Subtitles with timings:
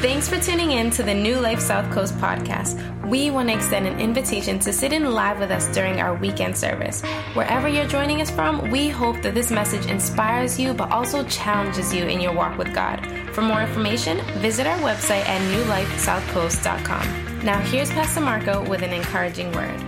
[0.00, 2.74] Thanks for tuning in to the New Life South Coast podcast.
[3.06, 6.56] We want to extend an invitation to sit in live with us during our weekend
[6.56, 7.02] service.
[7.34, 11.92] Wherever you're joining us from, we hope that this message inspires you but also challenges
[11.92, 13.06] you in your walk with God.
[13.34, 17.44] For more information, visit our website at newlifesouthcoast.com.
[17.44, 19.78] Now, here's Pastor Marco with an encouraging word.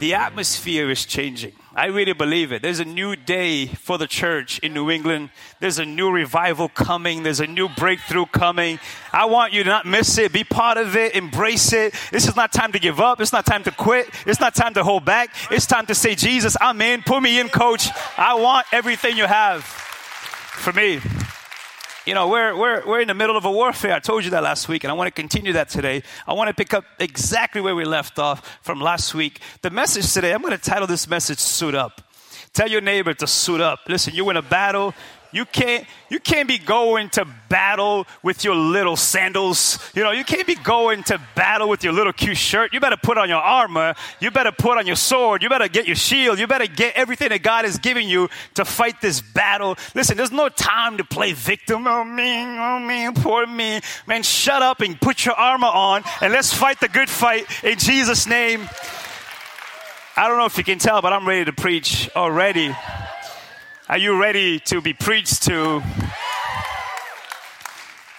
[0.00, 1.54] The atmosphere is changing.
[1.74, 2.62] I really believe it.
[2.62, 5.30] There's a new day for the church in New England.
[5.60, 7.22] There's a new revival coming.
[7.22, 8.80] There's a new breakthrough coming.
[9.12, 10.32] I want you to not miss it.
[10.32, 11.14] Be part of it.
[11.14, 11.94] Embrace it.
[12.10, 13.20] This is not time to give up.
[13.20, 14.10] It's not time to quit.
[14.26, 15.32] It's not time to hold back.
[15.50, 17.02] It's time to say, Jesus, I'm in.
[17.02, 17.88] Put me in, coach.
[18.18, 21.00] I want everything you have for me
[22.06, 23.94] you know, we're, we're, we're in the middle of a warfare.
[23.94, 26.02] I told you that last week, and I want to continue that today.
[26.26, 29.40] I want to pick up exactly where we left off from last week.
[29.62, 32.00] The message today, I'm going to title this message Suit Up.
[32.52, 33.80] Tell your neighbor to suit up.
[33.86, 34.92] Listen, you're in a battle,
[35.32, 39.78] you can't, you can't be going to battle with your little sandals.
[39.94, 42.72] You know, you can't be going to battle with your little cute shirt.
[42.72, 43.94] You better put on your armor.
[44.20, 45.42] You better put on your sword.
[45.42, 46.38] You better get your shield.
[46.38, 49.76] You better get everything that God is giving you to fight this battle.
[49.94, 51.86] Listen, there's no time to play victim.
[51.86, 53.80] Oh, me, oh, me, poor me.
[54.06, 57.78] Man, shut up and put your armor on and let's fight the good fight in
[57.78, 58.68] Jesus' name.
[60.16, 62.74] I don't know if you can tell, but I'm ready to preach already.
[63.90, 65.82] Are you ready to be preached to?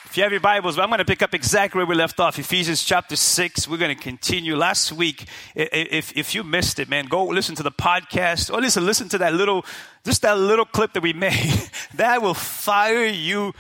[0.04, 2.38] If you have your Bibles, I'm going to pick up exactly where we left off.
[2.38, 3.70] Ephesians chapter 6.
[3.70, 4.58] We're going to continue.
[4.58, 8.86] Last week, if, if you missed it, man, go listen to the podcast or listen,
[8.86, 9.66] listen to that little,
[10.04, 11.70] just that little clip that we made.
[11.94, 13.54] that will fire you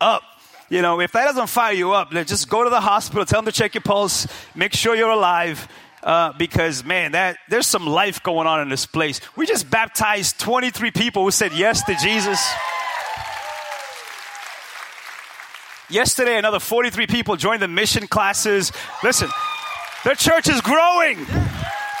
[0.00, 0.22] up.
[0.70, 3.52] You know, if that doesn't fire you up, just go to the hospital, tell them
[3.52, 5.68] to check your pulse, make sure you're alive
[6.08, 9.20] uh, because man, that there's some life going on in this place.
[9.36, 12.40] We just baptized 23 people who said yes to Jesus.
[15.90, 18.72] Yesterday, another 43 people joined the mission classes.
[19.04, 19.28] Listen,
[20.04, 21.18] the church is growing.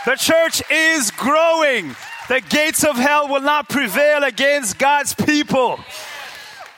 [0.06, 1.94] The church is growing.
[2.28, 5.78] The gates of hell will not prevail against God's people.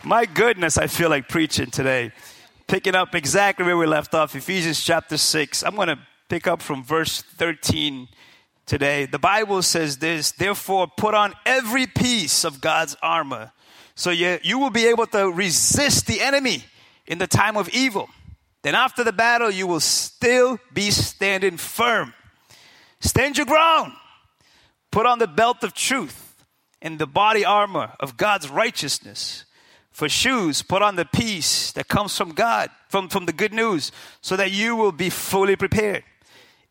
[0.03, 2.11] My goodness, I feel like preaching today.
[2.67, 5.63] Picking up exactly where we left off, Ephesians chapter 6.
[5.63, 5.99] I'm going to
[6.31, 8.09] pick up from verse 13
[8.65, 9.05] today.
[9.05, 13.53] The Bible says this Therefore, put on every piece of God's armor
[14.01, 16.65] so you, you will be able to resist the enemy
[17.07, 18.09] in the time of evil.
[18.63, 22.15] Then, after the battle, you will still be standing firm.
[23.01, 23.93] Stand your ground.
[24.91, 26.43] Put on the belt of truth
[26.81, 29.45] and the body armor of God's righteousness.
[29.91, 33.93] For shoes, put on the peace that comes from God, from, from the good news,
[34.23, 36.05] so that you will be fully prepared.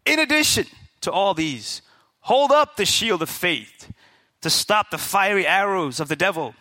[0.05, 0.65] In addition
[1.01, 1.81] to all these,
[2.21, 3.91] hold up the shield of faith
[4.41, 6.55] to stop the fiery arrows of the devil.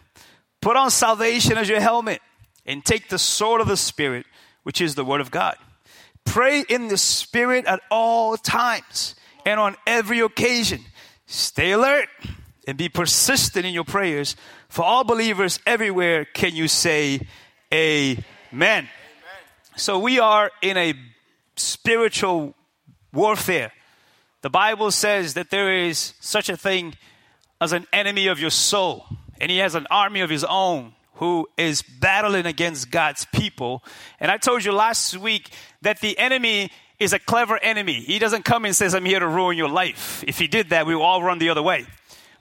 [0.60, 2.20] Put on salvation as your helmet
[2.66, 4.26] and take the sword of the Spirit,
[4.62, 5.56] which is the Word of God.
[6.24, 9.14] Pray in the Spirit at all times
[9.46, 10.80] and on every occasion.
[11.26, 12.08] Stay alert
[12.66, 14.36] and be persistent in your prayers.
[14.68, 17.26] For all believers everywhere, can you say
[17.72, 18.18] amen?
[18.52, 18.88] amen.
[19.76, 20.94] So we are in a
[21.56, 22.54] spiritual
[23.12, 23.72] warfare.
[24.42, 26.94] The Bible says that there is such a thing
[27.60, 29.06] as an enemy of your soul,
[29.40, 33.82] and he has an army of his own who is battling against God's people.
[34.20, 35.50] And I told you last week
[35.82, 36.70] that the enemy
[37.00, 37.94] is a clever enemy.
[37.94, 40.22] He doesn't come and says, I'm here to ruin your life.
[40.26, 41.86] If he did that, we would all run the other way.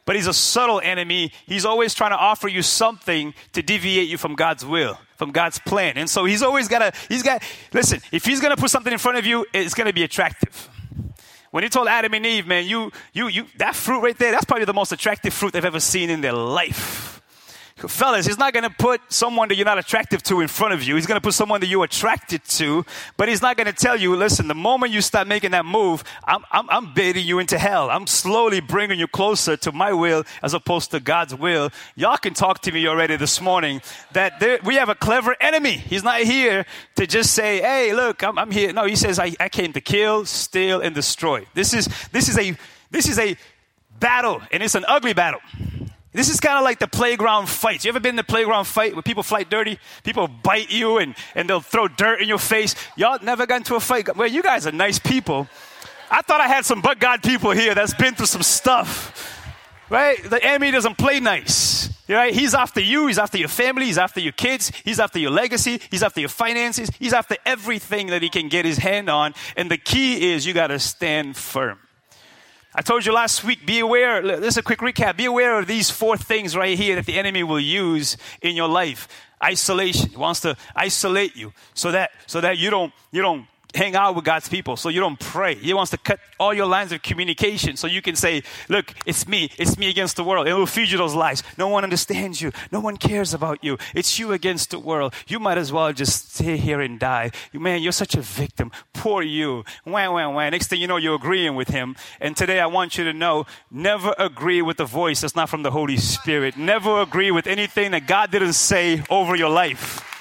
[0.06, 1.32] But he's a subtle enemy.
[1.48, 5.60] He's always trying to offer you something to deviate you from God's will from God's
[5.60, 5.98] plan.
[5.98, 8.94] And so he's always got to, he's got, listen, if he's going to put something
[8.94, 10.70] in front of you, it's going to be attractive.
[11.52, 14.46] When he told Adam and Eve, man, you, you, you, that fruit right there, that's
[14.46, 17.17] probably the most attractive fruit they've ever seen in their life.
[17.78, 20.82] Fellas, he's not going to put someone that you're not attractive to in front of
[20.82, 20.96] you.
[20.96, 22.84] He's going to put someone that you're attracted to,
[23.18, 26.04] but he's not going to tell you, listen, the moment you start making that move,
[26.24, 27.92] I'm, I'm, I'm baiting you into hell.
[27.92, 31.70] I'm slowly bringing you closer to my will as opposed to God's will.
[31.96, 33.82] Y'all can talk to me already this morning
[34.14, 35.74] that there, we have a clever enemy.
[35.74, 36.66] He's not here
[36.96, 38.74] to just say, hey, look, I'm, I'm here.
[38.74, 41.46] No, he says, I, I came to kill, steal, and destroy.
[41.54, 42.56] This is, this is a,
[42.90, 43.38] this is a
[44.00, 45.42] battle, and it's an ugly battle.
[46.18, 47.86] This is kind of like the playground fights.
[47.86, 49.78] You ever been in the playground fight where people fight dirty?
[50.04, 52.74] People bite you and, and they'll throw dirt in your face.
[52.96, 54.18] Y'all never got into a fight.
[54.18, 55.48] Well, you guys are nice people.
[56.10, 59.46] I thought I had some but God people here that's been through some stuff.
[59.92, 60.18] Right?
[60.24, 61.96] The enemy doesn't play nice.
[62.10, 62.34] Right?
[62.34, 65.80] He's after you, he's after your family, he's after your kids, he's after your legacy,
[65.92, 69.36] he's after your finances, he's after everything that he can get his hand on.
[69.56, 71.78] And the key is you gotta stand firm.
[72.80, 75.18] I told you last week, be aware, this is a quick recap.
[75.18, 78.68] Be aware of these four things right here that the enemy will use in your
[78.68, 79.08] life.
[79.44, 80.10] Isolation.
[80.10, 84.16] He wants to isolate you so that, so that you don't, you don't hang out
[84.16, 85.56] with God's people so you don't pray.
[85.56, 89.28] He wants to cut all your lines of communication so you can say, Look, it's
[89.28, 89.50] me.
[89.58, 90.48] It's me against the world.
[90.48, 91.44] It will feed you those lies.
[91.58, 92.52] No one understands you.
[92.72, 93.78] No one cares about you.
[93.94, 95.14] It's you against the world.
[95.28, 97.32] You might as well just stay here and die.
[97.54, 98.72] Man, you're such a victim.
[98.94, 99.64] Poor you.
[99.84, 100.52] Wham, wham, wham.
[100.52, 101.96] Next thing you know, you're agreeing with him.
[102.20, 105.64] And today I want you to know never agree with the voice that's not from
[105.64, 106.58] the Holy Spirit.
[106.58, 110.17] Never agree with anything that God didn't say over your life.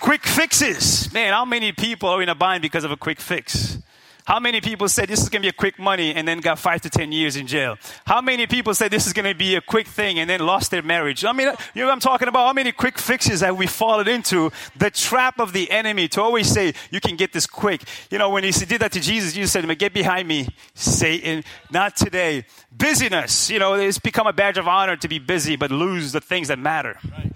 [0.00, 1.12] Quick fixes.
[1.12, 3.78] Man, how many people are in a bind because of a quick fix?
[4.26, 6.58] How many people said this is going to be a quick money and then got
[6.58, 7.76] five to 10 years in jail?
[8.04, 10.72] How many people said this is going to be a quick thing and then lost
[10.72, 11.24] their marriage?
[11.24, 12.44] I mean, you know what I'm talking about?
[12.44, 14.50] How many quick fixes have we fallen into?
[14.76, 17.82] The trap of the enemy to always say, you can get this quick.
[18.10, 21.44] You know, when he did that to Jesus, Jesus said, get behind me, Satan.
[21.70, 22.46] Not today.
[22.72, 23.48] Busyness.
[23.48, 26.48] You know, it's become a badge of honor to be busy, but lose the things
[26.48, 26.98] that matter.
[27.12, 27.35] Right.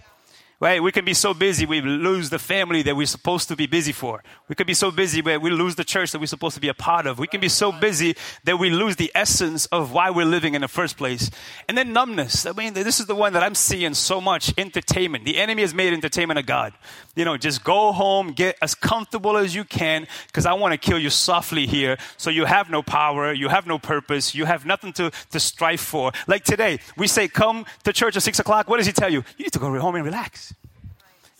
[0.60, 0.82] Right?
[0.82, 3.92] We can be so busy we lose the family that we're supposed to be busy
[3.92, 4.22] for.
[4.46, 6.68] We can be so busy where we lose the church that we're supposed to be
[6.68, 7.18] a part of.
[7.18, 8.14] We can be so busy
[8.44, 11.30] that we lose the essence of why we're living in the first place.
[11.66, 12.44] And then numbness.
[12.44, 15.24] I mean, this is the one that I'm seeing so much entertainment.
[15.24, 16.74] The enemy has made entertainment a God.
[17.16, 20.78] You know, just go home, get as comfortable as you can, because I want to
[20.78, 21.96] kill you softly here.
[22.18, 25.80] So you have no power, you have no purpose, you have nothing to, to strive
[25.80, 26.12] for.
[26.26, 28.68] Like today, we say, come to church at six o'clock.
[28.68, 29.24] What does he tell you?
[29.38, 30.49] You need to go home and relax.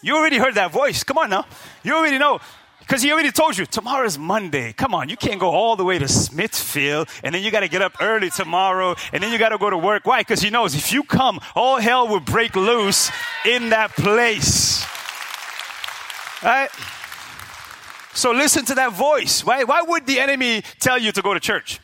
[0.03, 1.05] You already heard that voice.
[1.05, 1.47] Come on now.
[1.83, 2.41] You already know.
[2.81, 4.73] Because he already told you, tomorrow's Monday.
[4.73, 7.69] Come on, you can't go all the way to Smithfield, and then you got to
[7.69, 10.07] get up early tomorrow, and then you got to go to work.
[10.07, 10.23] Why?
[10.23, 13.13] Because he knows if you come, all hell will break loose
[13.47, 14.85] in that place.
[16.43, 16.69] Right?
[18.13, 19.45] So listen to that voice.
[19.45, 21.79] Why, why would the enemy tell you to go to church?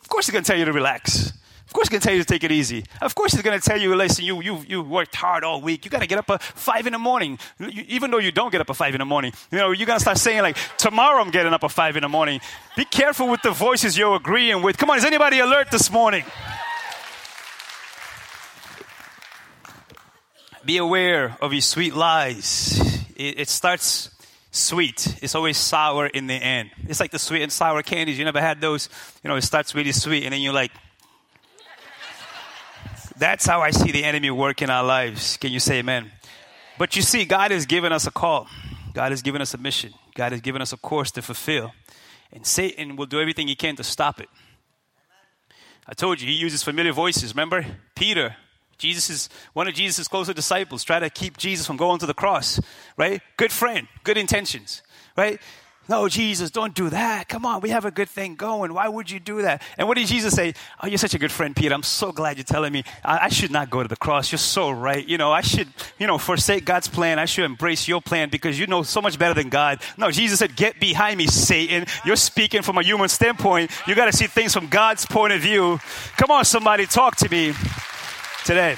[0.00, 1.32] Of course, he's going to tell you to relax
[1.72, 2.84] course, he's going to tell you to take it easy.
[3.02, 5.84] Of course, he's going to tell you, listen, you, you, you worked hard all week.
[5.84, 7.38] You got to get up at five in the morning.
[7.58, 9.86] You, even though you don't get up at five in the morning, you know, you're
[9.86, 12.40] going to start saying, like, tomorrow I'm getting up at five in the morning.
[12.76, 14.78] Be careful with the voices you're agreeing with.
[14.78, 16.24] Come on, is anybody alert this morning?
[20.64, 22.78] Be aware of his sweet lies.
[23.16, 24.10] It, it starts
[24.50, 25.18] sweet.
[25.22, 26.70] It's always sour in the end.
[26.88, 28.18] It's like the sweet and sour candies.
[28.18, 28.88] You never had those?
[29.22, 30.72] You know, it starts really sweet and then you're like,
[33.18, 35.36] that's how I see the enemy work in our lives.
[35.36, 36.10] Can you say amen?
[36.78, 38.48] But you see, God has given us a call.
[38.92, 39.92] God has given us a mission.
[40.14, 41.72] God has given us a course to fulfill.
[42.32, 44.28] And Satan will do everything he can to stop it.
[45.86, 47.32] I told you, he uses familiar voices.
[47.32, 47.64] Remember?
[47.94, 48.36] Peter,
[48.78, 52.14] Jesus is one of Jesus' closer disciples, try to keep Jesus from going to the
[52.14, 52.60] cross,
[52.96, 53.22] right?
[53.36, 54.82] Good friend, good intentions,
[55.16, 55.40] right?
[55.88, 57.28] No, Jesus, don't do that.
[57.28, 58.74] Come on, we have a good thing going.
[58.74, 59.62] Why would you do that?
[59.78, 60.54] And what did Jesus say?
[60.82, 61.72] Oh, you're such a good friend, Peter.
[61.72, 64.32] I'm so glad you're telling me I, I, should not go to the cross.
[64.32, 65.06] You're so right.
[65.06, 65.68] You know, I should,
[65.98, 67.20] you know, forsake God's plan.
[67.20, 69.80] I should embrace your plan because you know so much better than God.
[69.96, 71.86] No, Jesus said, Get behind me, Satan.
[72.04, 73.70] You're speaking from a human standpoint.
[73.86, 75.78] You got to see things from God's point of view.
[76.16, 77.52] Come on, somebody, talk to me
[78.44, 78.76] today.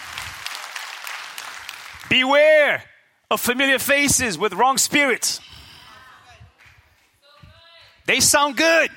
[2.10, 2.82] Beware
[3.30, 5.40] of familiar faces with wrong spirits.
[8.08, 8.90] They sound good.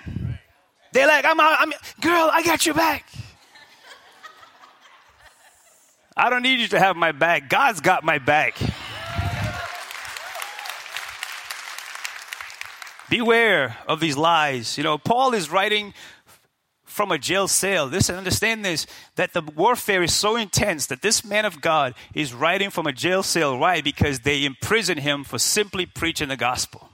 [0.93, 3.05] They're like, I'm, I'm, girl, I got your back.
[6.15, 7.49] I don't need you to have my back.
[7.49, 8.57] God's got my back.
[13.09, 14.77] Beware of these lies.
[14.77, 15.93] You know, Paul is writing
[16.85, 17.87] from a jail cell.
[17.87, 22.33] Listen, understand this that the warfare is so intense that this man of God is
[22.33, 23.57] writing from a jail cell.
[23.57, 23.81] Why?
[23.81, 26.90] Because they imprison him for simply preaching the gospel.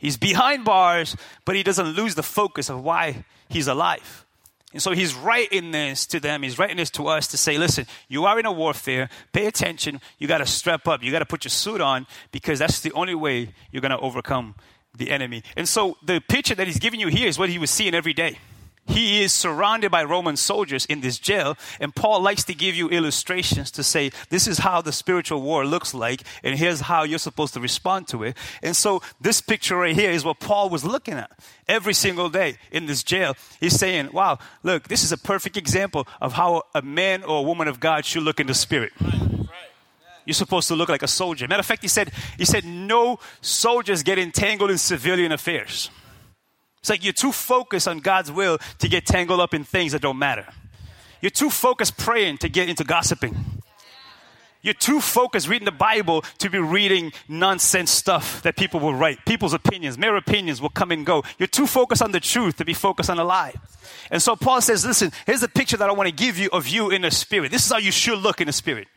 [0.00, 4.24] He's behind bars, but he doesn't lose the focus of why he's alive.
[4.72, 6.42] And so he's writing this to them.
[6.42, 9.08] He's writing this to us to say, listen, you are in a warfare.
[9.32, 10.00] Pay attention.
[10.18, 11.02] You got to strap up.
[11.02, 13.98] You got to put your suit on because that's the only way you're going to
[13.98, 14.54] overcome
[14.96, 15.42] the enemy.
[15.56, 18.12] And so the picture that he's giving you here is what he was seeing every
[18.12, 18.38] day.
[18.90, 22.88] He is surrounded by Roman soldiers in this jail, and Paul likes to give you
[22.88, 27.20] illustrations to say, this is how the spiritual war looks like, and here's how you're
[27.20, 28.36] supposed to respond to it.
[28.62, 31.30] And so, this picture right here is what Paul was looking at
[31.68, 33.36] every single day in this jail.
[33.60, 37.42] He's saying, wow, look, this is a perfect example of how a man or a
[37.42, 38.92] woman of God should look in the spirit.
[40.24, 41.46] You're supposed to look like a soldier.
[41.48, 45.90] Matter of fact, he said, he said, no soldiers get entangled in civilian affairs.
[46.80, 50.02] It's like you're too focused on God's will to get tangled up in things that
[50.02, 50.46] don't matter.
[51.20, 53.36] You're too focused praying to get into gossiping.
[54.62, 59.24] You're too focused reading the Bible to be reading nonsense stuff that people will write.
[59.24, 61.22] People's opinions, mere opinions will come and go.
[61.38, 63.54] You're too focused on the truth to be focused on a lie.
[64.10, 66.68] And so Paul says, listen, here's the picture that I want to give you of
[66.68, 67.50] you in the spirit.
[67.50, 68.88] This is how you should look in the spirit.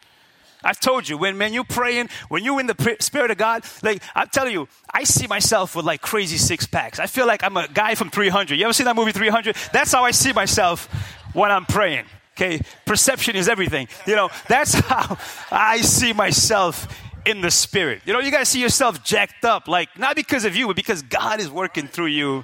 [0.63, 4.01] I've told you, when, man, you're praying, when you're in the Spirit of God, like,
[4.15, 6.99] I'm telling you, I see myself with like crazy six packs.
[6.99, 8.57] I feel like I'm a guy from 300.
[8.57, 9.55] You ever seen that movie 300?
[9.71, 10.85] That's how I see myself
[11.33, 12.05] when I'm praying.
[12.35, 13.87] Okay, perception is everything.
[14.07, 15.17] You know, that's how
[15.51, 16.87] I see myself
[17.25, 18.01] in the spirit.
[18.05, 21.01] You know, you gotta see yourself jacked up, like not because of you, but because
[21.03, 22.43] God is working through you.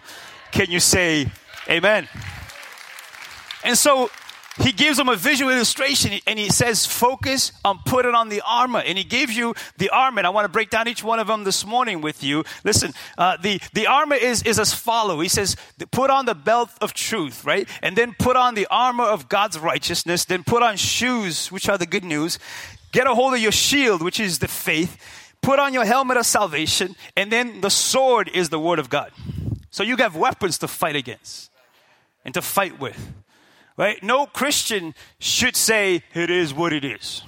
[0.52, 1.32] Can you say
[1.68, 2.08] amen?
[3.64, 4.10] And so
[4.62, 8.80] he gives them a visual illustration and he says, focus on putting on the armor.
[8.86, 10.20] And he gives you the armor.
[10.20, 12.44] And I want to break down each one of them this morning with you.
[12.64, 15.22] Listen, uh, the, the armor is, is as follow.
[15.22, 15.56] He says,
[15.92, 17.68] put on the belt of truth, right?
[17.82, 20.26] And then put on the armor of God's righteousness.
[20.26, 22.38] Then put on shoes, which are the good news.
[22.92, 24.98] Get a hold of your shield, which is the faith.
[25.42, 26.96] Put on your helmet of salvation.
[27.16, 29.12] And then the sword is the word of God.
[29.72, 31.50] So you have weapons to fight against
[32.26, 33.14] and to fight with.
[33.80, 34.04] Right?
[34.04, 37.24] No Christian should say it is what it is.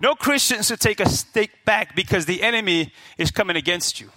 [0.00, 4.08] No Christian should take a step back because the enemy is coming against you.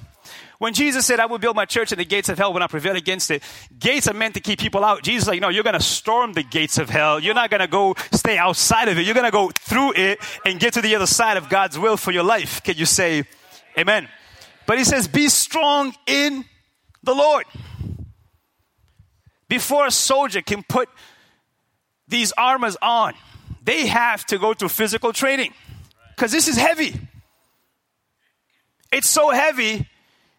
[0.59, 2.69] When Jesus said, I will build my church and the gates of hell will not
[2.69, 3.41] prevail against it,
[3.79, 5.01] gates are meant to keep people out.
[5.01, 7.19] Jesus is like, no, you're going to storm the gates of hell.
[7.19, 9.01] You're not going to go stay outside of it.
[9.01, 11.97] You're going to go through it and get to the other side of God's will
[11.97, 12.61] for your life.
[12.61, 13.23] Can you say
[13.79, 14.07] amen?
[14.67, 16.45] But he says, be strong in
[17.01, 17.45] the Lord.
[19.53, 20.89] Before a soldier can put
[22.07, 23.13] these armors on,
[23.63, 25.53] they have to go through physical training
[26.09, 26.99] because this is heavy.
[28.91, 29.87] It's so heavy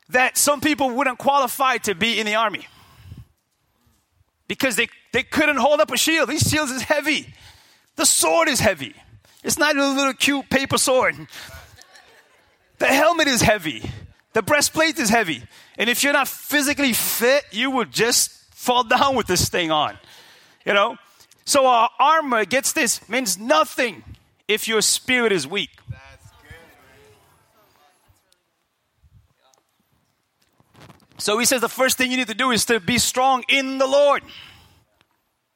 [0.09, 2.67] that some people wouldn't qualify to be in the army
[4.49, 6.29] because they, they couldn't hold up a shield.
[6.29, 7.33] These shields is heavy.
[7.95, 8.97] The sword is heavy.
[9.45, 11.15] It's not a little cute paper sword.
[12.81, 13.89] The helmet is heavy.
[14.33, 15.45] The breastplate is heavy.
[15.79, 19.99] And if you're not physically fit, you will just fall down with this thing on.
[20.65, 20.97] You know?
[21.45, 24.03] So our armor, gets this, means nothing
[24.49, 25.71] if your spirit is weak.
[31.19, 33.79] So he says the first thing you need to do is to be strong in
[33.79, 34.23] the Lord.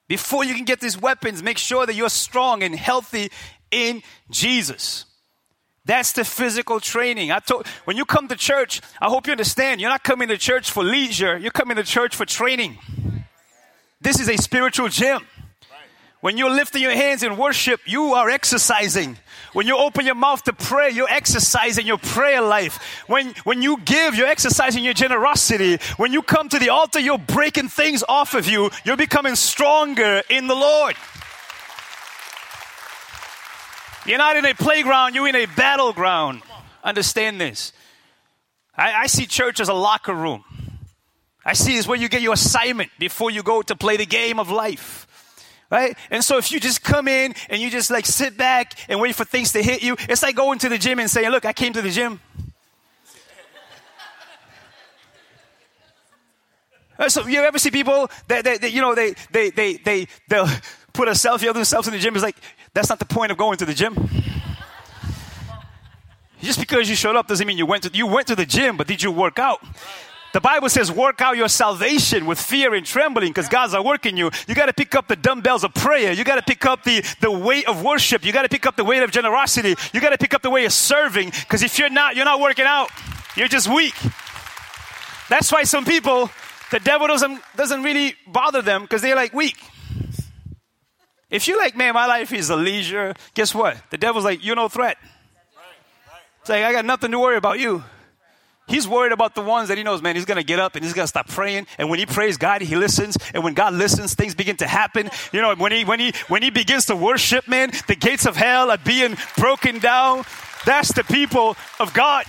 [0.07, 3.31] Before you can get these weapons, make sure that you're strong and healthy
[3.71, 5.05] in Jesus.
[5.89, 7.33] That's the physical training.
[7.33, 10.37] I told when you come to church, I hope you understand, you're not coming to
[10.37, 12.77] church for leisure, you're coming to church for training.
[13.99, 15.27] This is a spiritual gym.
[16.21, 19.17] When you're lifting your hands in worship, you are exercising.
[19.55, 23.03] When you open your mouth to pray, you're exercising your prayer life.
[23.07, 25.79] When, when you give, you're exercising your generosity.
[25.97, 28.71] When you come to the altar, you're breaking things off of you.
[28.85, 30.97] You're becoming stronger in the Lord.
[34.09, 36.41] You're not in a playground, you're in a battleground.
[36.83, 37.75] Understand this.
[38.75, 40.45] I, I see church as a locker room.
[41.45, 44.39] I see it's where you get your assignment before you go to play the game
[44.39, 45.07] of life.
[45.71, 45.95] Right?
[46.11, 49.15] And so if you just come in and you just like sit back and wait
[49.15, 51.53] for things to hit you, it's like going to the gym and saying, look, I
[51.53, 52.21] came to the gym.
[57.01, 60.09] Uh, so you ever see people that, that, that, you know they they they they
[60.27, 60.49] they'll
[60.93, 62.13] put a selfie of themselves in the gym?
[62.17, 62.35] It's like
[62.75, 64.09] that's not the point of going to the gym.
[66.41, 68.77] Just because you showed up doesn't mean you went to you went to the gym,
[68.77, 69.61] but did you work out?
[70.35, 74.05] The Bible says, work out your salvation with fear and trembling because God's at work
[74.05, 74.31] in you.
[74.47, 76.13] You got to pick up the dumbbells of prayer.
[76.13, 78.25] You got to pick up the, the weight of worship.
[78.25, 79.75] You got to pick up the weight of generosity.
[79.95, 82.41] You got to pick up the weight of serving because if you're not, you're not
[82.41, 82.91] working out.
[83.37, 83.95] You're just weak.
[85.31, 86.31] That's why some people,
[86.71, 89.57] the devil doesn't, doesn't really bother them because they're like weak.
[91.31, 93.77] If you're like, man, my life is a leisure, guess what?
[93.91, 94.97] The devil's like, you're no threat.
[96.41, 97.85] It's like, I got nothing to worry about you.
[98.67, 100.85] He's worried about the ones that he knows, man, he's going to get up and
[100.85, 101.67] he's going to stop praying.
[101.79, 103.17] And when he prays God, he listens.
[103.33, 105.11] And when God listens, things begin to happen.
[105.33, 108.37] You know, when he, when he, when he begins to worship, man, the gates of
[108.37, 110.25] hell are being broken down.
[110.67, 112.27] That's the people of God.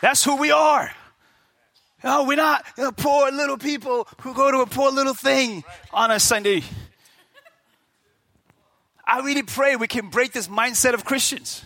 [0.00, 0.92] That's who we are.
[2.04, 5.64] Oh, we're not you know, poor little people who go to a poor little thing
[5.92, 6.62] on a Sunday.
[9.06, 11.64] I really pray we can break this mindset of Christians.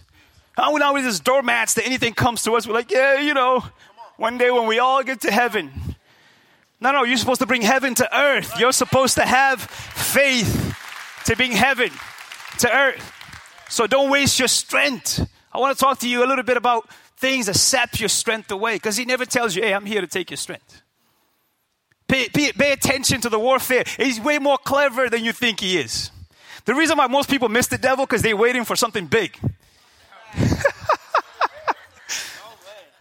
[0.57, 3.33] How we not with just doormats that anything comes to us, we're like, yeah, you
[3.33, 3.65] know,
[4.17, 5.71] one day when we all get to heaven.
[6.81, 8.59] No, no, you're supposed to bring heaven to earth.
[8.59, 10.77] You're supposed to have faith
[11.27, 11.91] to bring heaven
[12.59, 13.13] to earth.
[13.69, 15.25] So don't waste your strength.
[15.53, 18.51] I want to talk to you a little bit about things that sap your strength
[18.51, 20.83] away because he never tells you, hey, I'm here to take your strength.
[22.07, 23.85] Pay, pay, pay attention to the warfare.
[23.97, 26.11] He's way more clever than you think he is.
[26.69, 29.39] The reason why most people miss the devil because they're waiting for something big.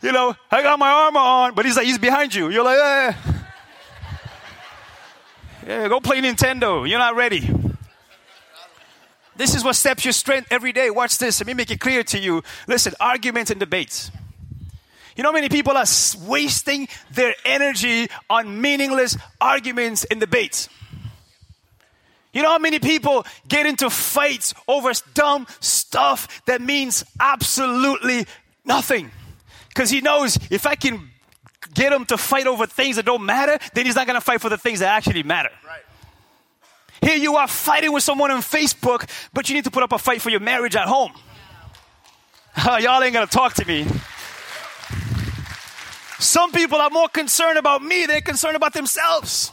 [0.02, 2.48] you know, I got my armor on, but he's like, he's behind you.
[2.48, 3.14] You're like, eh.
[5.68, 6.90] Yeah, go play Nintendo.
[6.90, 7.54] You're not ready.
[9.36, 10.90] This is what steps your strength every day.
[10.90, 11.42] Watch this.
[11.42, 12.44] Let me make it clear to you.
[12.70, 14.12] Listen, arguments and debates.
[15.18, 15.86] You know, many people are
[16.26, 20.70] wasting their energy on meaningless arguments and debates.
[22.38, 28.28] You know how many people get into fights over dumb stuff that means absolutely
[28.64, 29.10] nothing?
[29.70, 31.10] Because he knows if I can
[31.74, 34.40] get him to fight over things that don't matter, then he's not going to fight
[34.40, 35.50] for the things that actually matter.
[35.66, 35.82] Right.
[37.02, 39.98] Here you are fighting with someone on Facebook, but you need to put up a
[39.98, 41.14] fight for your marriage at home.
[42.64, 43.88] Y'all ain't going to talk to me.
[46.20, 49.52] Some people are more concerned about me than concerned about themselves.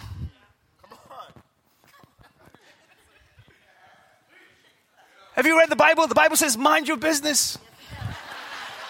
[5.35, 6.07] Have you read the Bible?
[6.07, 7.59] The Bible says, mind your business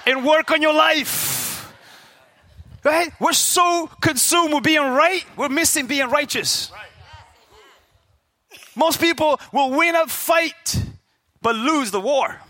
[0.07, 1.73] and work on your life.
[2.83, 3.11] Right?
[3.19, 6.71] We're so consumed with being right, we're missing being righteous.
[8.77, 10.83] Most people will win a fight
[11.41, 12.41] but lose the war.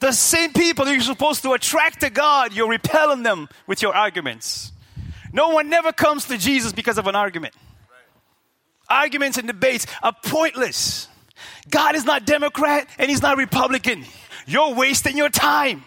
[0.00, 4.72] The same people you're supposed to attract to God, you're repelling them with your arguments.
[5.32, 7.54] No one never comes to Jesus because of an argument.
[8.90, 11.08] Arguments and debates are pointless.
[11.70, 14.04] God is not Democrat and He's not Republican.
[14.46, 15.84] You're wasting your time.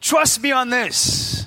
[0.00, 1.46] Trust me on this.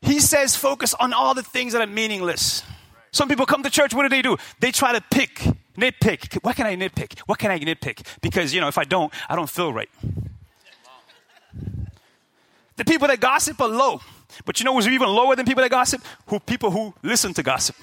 [0.00, 2.62] He says focus on all the things that are meaningless.
[3.10, 4.36] Some people come to church, what do they do?
[4.60, 5.36] They try to pick,
[5.76, 6.42] nitpick.
[6.42, 7.20] What can I nitpick?
[7.20, 8.06] What can I nitpick?
[8.20, 9.88] Because, you know, if I don't, I don't feel right.
[12.76, 14.00] The people that gossip are low.
[14.44, 16.02] But you know who's even lower than people that gossip?
[16.26, 17.76] Who people who listen to gossip.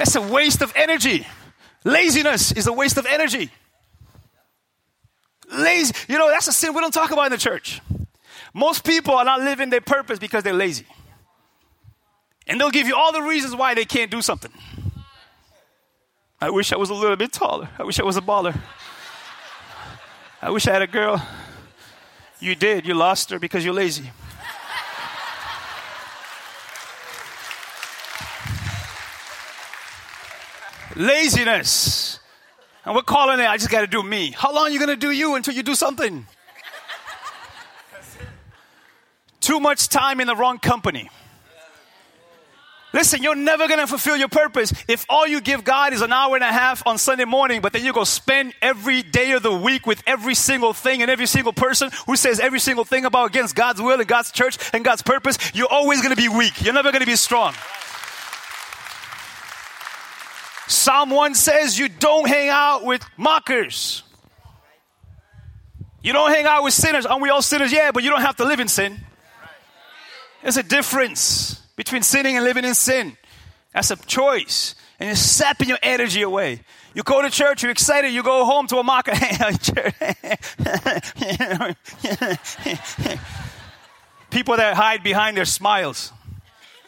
[0.00, 1.26] That's a waste of energy.
[1.84, 3.50] Laziness is a waste of energy.
[5.52, 7.82] Lazy, you know, that's a sin we don't talk about in the church.
[8.54, 10.86] Most people are not living their purpose because they're lazy.
[12.46, 14.50] And they'll give you all the reasons why they can't do something.
[16.40, 17.68] I wish I was a little bit taller.
[17.78, 18.58] I wish I was a baller.
[20.40, 21.22] I wish I had a girl.
[22.38, 22.86] You did.
[22.86, 24.10] You lost her because you're lazy.
[30.96, 32.18] Laziness.
[32.84, 34.32] And we're calling it, I just got to do me.
[34.32, 36.26] How long are you going to do you until you do something?
[39.40, 41.10] Too much time in the wrong company.
[42.92, 46.12] Listen, you're never going to fulfill your purpose if all you give God is an
[46.12, 49.44] hour and a half on Sunday morning, but then you go spend every day of
[49.44, 53.04] the week with every single thing and every single person who says every single thing
[53.04, 55.38] about against God's will and God's church and God's purpose.
[55.54, 56.64] You're always going to be weak.
[56.64, 57.54] You're never going to be strong.
[60.70, 64.04] Psalm 1 says you don't hang out with mockers.
[66.00, 67.04] You don't hang out with sinners.
[67.06, 67.72] Aren't we all sinners?
[67.72, 69.00] Yeah, but you don't have to live in sin.
[70.42, 73.16] There's a difference between sinning and living in sin.
[73.74, 74.76] That's a choice.
[75.00, 76.60] And you're sapping your energy away.
[76.94, 79.10] You go to church, you're excited, you go home to a mocker.
[84.30, 86.12] People that hide behind their smiles,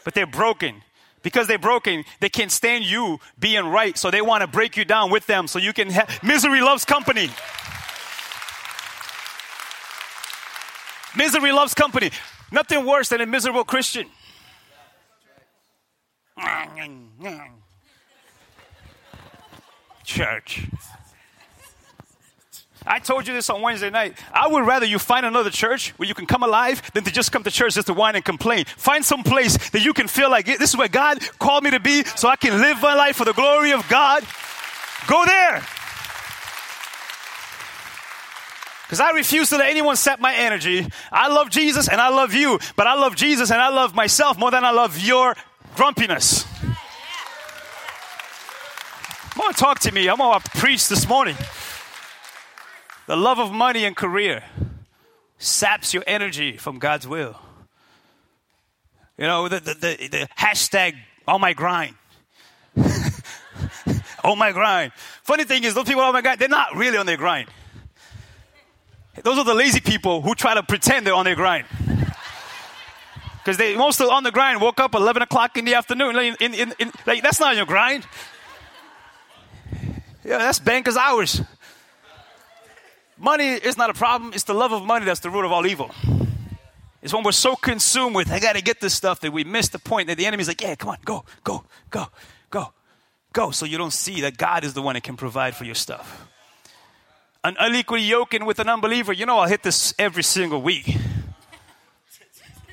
[0.05, 0.83] but they're broken
[1.23, 3.97] because they're broken, they can't stand you being right.
[3.97, 6.85] So they want to break you down with them so you can have misery loves
[6.85, 7.31] company.
[11.17, 12.11] Misery loves company.
[12.51, 14.07] Nothing worse than a miserable Christian.
[20.05, 20.67] Church.
[22.87, 24.19] I told you this on Wednesday night.
[24.33, 27.33] I would rather you find another church where you can come alive than to just
[27.33, 28.65] come to church just to whine and complain.
[28.65, 31.81] Find some place that you can feel like this is where God called me to
[31.81, 34.25] be so I can live my life for the glory of God.
[35.07, 35.63] Go there.
[38.85, 40.87] Because I refuse to let anyone set my energy.
[41.11, 44.39] I love Jesus and I love you, but I love Jesus and I love myself
[44.39, 45.35] more than I love your
[45.77, 46.45] grumpiness.
[49.31, 50.09] Come on, talk to me.
[50.09, 51.37] I'm going to preach this morning.
[53.13, 54.43] The love of money and career
[55.37, 57.39] saps your energy from God's will.
[59.19, 60.95] You know, the, the, the, the hashtag
[61.29, 61.95] on my grind.
[62.75, 62.85] on
[64.25, 64.93] oh my grind.
[65.25, 67.51] Funny thing is, those people on my grind, they're not really on their grind.
[69.23, 71.67] Those are the lazy people who try to pretend they're on their grind.
[73.45, 76.17] Because they mostly on the grind, woke up 11 o'clock in the afternoon.
[76.17, 78.07] In, in, in, like, that's not your grind.
[80.25, 81.43] Yeah, that's banker's hours.
[83.23, 85.65] Money is not a problem, it's the love of money that's the root of all
[85.65, 85.93] evil.
[87.03, 89.69] It's when we're so consumed with, I got to get this stuff that we miss
[89.69, 92.09] the point that the enemy's like, yeah, come on, go, go, go,
[92.51, 92.73] go,
[93.33, 93.51] go.
[93.53, 96.27] So you don't see that God is the one that can provide for your stuff.
[97.45, 100.97] An unequally yoking with an unbeliever, you know, I'll hit this every single week.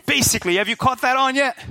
[0.08, 1.64] Basically, have you caught that on yet?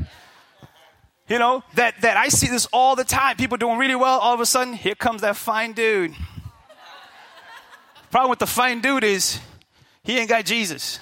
[1.29, 3.37] You know, that, that I see this all the time.
[3.37, 6.15] People doing really well, all of a sudden, here comes that fine dude.
[8.11, 9.41] Problem with the fine dude is
[10.03, 11.01] he ain't got Jesus.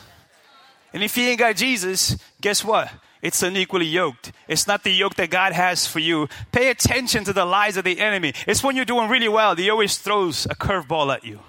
[0.92, 2.90] And if he ain't got Jesus, guess what?
[3.22, 4.32] It's unequally yoked.
[4.48, 6.28] It's not the yoke that God has for you.
[6.52, 8.32] Pay attention to the lies of the enemy.
[8.46, 11.40] It's when you're doing really well, he always throws a curveball at you.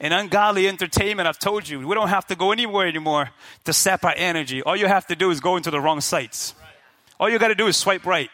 [0.00, 3.30] In ungodly entertainment, I've told you, we don't have to go anywhere anymore
[3.64, 4.62] to sap our energy.
[4.62, 6.54] All you have to do is go into the wrong sites.
[7.18, 8.30] All you got to do is swipe right.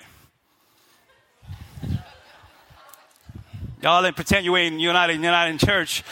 [3.85, 6.03] Y'all and pretend you ain't you're not, you're not in church.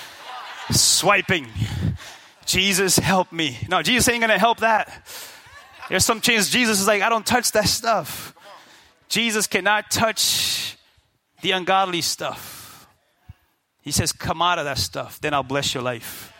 [0.70, 1.48] Swiping.
[2.44, 3.56] Jesus help me.
[3.66, 5.06] No, Jesus ain't gonna help that.
[5.88, 8.34] There's some chance Jesus is like, I don't touch that stuff.
[9.08, 10.76] Jesus cannot touch
[11.40, 12.86] the ungodly stuff.
[13.80, 16.30] He says, Come out of that stuff, then I'll bless your life.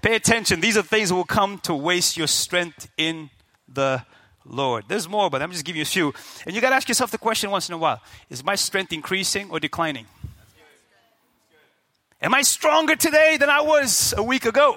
[0.00, 0.62] Pay attention.
[0.62, 3.28] These are things that will come to waste your strength in
[3.68, 4.02] the
[4.46, 4.86] Lord.
[4.88, 6.14] There's more, but I'm just giving you a few.
[6.46, 8.94] And you got to ask yourself the question once in a while Is my strength
[8.94, 10.06] increasing or declining?
[12.22, 14.76] Am I stronger today than I was a week ago?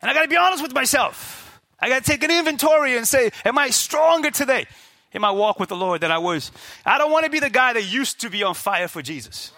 [0.00, 1.60] And I got to be honest with myself.
[1.80, 4.66] I got to take an inventory and say, Am I stronger today
[5.12, 6.52] in my walk with the Lord than I was?
[6.86, 9.50] I don't want to be the guy that used to be on fire for Jesus.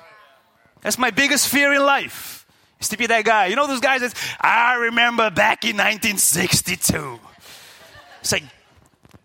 [0.81, 2.47] That's my biggest fear in life,
[2.81, 3.47] is to be that guy.
[3.47, 7.19] You know those guys that, I remember back in 1962.
[8.21, 8.45] It's like,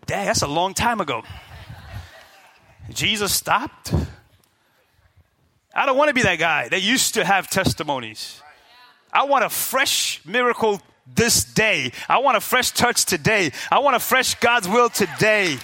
[0.06, 1.24] dang, that's a long time ago.
[2.90, 3.94] Jesus stopped.
[5.74, 8.42] I don't want to be that guy that used to have testimonies.
[9.12, 11.92] I want a fresh miracle this day.
[12.08, 13.52] I want a fresh touch today.
[13.72, 15.58] I want a fresh God's will today.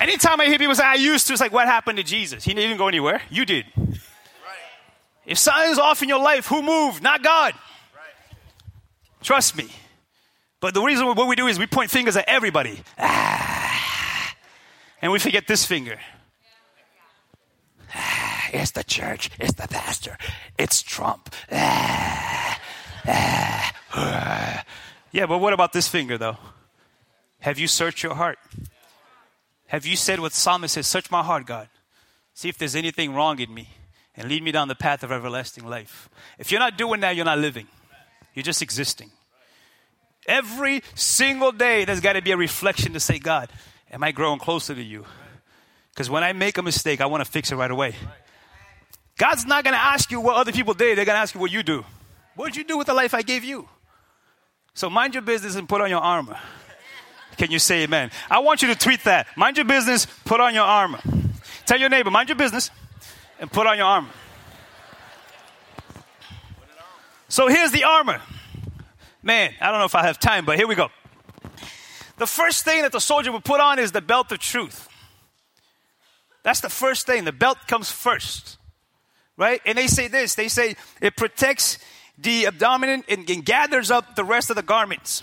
[0.00, 2.42] Anytime I hear people say, I used to, it's like, what happened to Jesus?
[2.42, 3.20] He didn't go anywhere.
[3.28, 3.66] You did.
[3.76, 3.90] Right.
[5.26, 7.02] If something's off in your life, who moved?
[7.02, 7.52] Not God.
[9.22, 9.68] Trust me.
[10.60, 12.82] But the reason what we do is we point fingers at everybody.
[12.98, 13.49] Ah,
[15.02, 15.98] and we forget this finger.
[17.94, 19.30] Ah, it's the church.
[19.38, 20.16] It's the pastor.
[20.58, 21.34] It's Trump.
[21.50, 22.60] Ah,
[23.94, 24.64] ah,
[25.12, 26.36] yeah, but what about this finger, though?
[27.40, 28.38] Have you searched your heart?
[29.68, 30.86] Have you said what Psalmist says?
[30.86, 31.68] Search my heart, God.
[32.34, 33.68] See if there's anything wrong in me
[34.16, 36.08] and lead me down the path of everlasting life.
[36.38, 37.66] If you're not doing that, you're not living.
[38.34, 39.10] You're just existing.
[40.26, 43.48] Every single day, there's got to be a reflection to say, God,
[43.90, 45.04] am I growing closer to you?
[45.92, 47.94] Because when I make a mistake, I want to fix it right away.
[49.18, 51.40] God's not going to ask you what other people did, they're going to ask you
[51.40, 51.84] what you do.
[52.36, 53.68] What did you do with the life I gave you?
[54.74, 56.38] So mind your business and put on your armor.
[57.36, 58.10] Can you say amen?
[58.30, 59.26] I want you to tweet that.
[59.36, 61.00] Mind your business, put on your armor.
[61.66, 62.70] Tell your neighbor, mind your business
[63.40, 64.10] and put on your armor.
[67.28, 68.20] So here's the armor.
[69.22, 70.88] Man, I don't know if I have time, but here we go.
[72.20, 74.90] The first thing that the soldier would put on is the belt of truth.
[76.42, 77.24] That's the first thing.
[77.24, 78.58] The belt comes first.
[79.38, 79.62] Right?
[79.64, 81.78] And they say this they say it protects
[82.18, 85.22] the abdomen and, and gathers up the rest of the garments,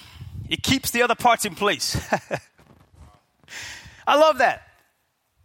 [0.50, 1.96] it keeps the other parts in place.
[4.08, 4.64] I love that.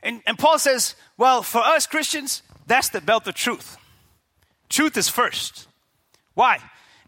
[0.02, 3.76] And, and Paul says, well, for us Christians, that's the belt of truth.
[4.70, 5.68] Truth is first.
[6.32, 6.60] Why?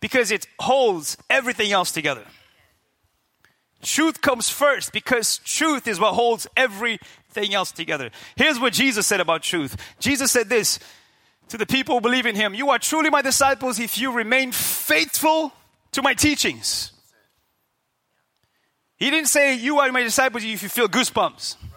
[0.04, 2.26] because it holds everything else together.
[3.84, 8.10] Truth comes first because truth is what holds everything else together.
[8.34, 10.78] Here's what Jesus said about truth Jesus said this
[11.48, 14.52] to the people who believe in him You are truly my disciples if you remain
[14.52, 15.52] faithful
[15.92, 16.92] to my teachings.
[18.96, 21.56] He didn't say you are my disciples if you feel goosebumps.
[21.60, 21.68] He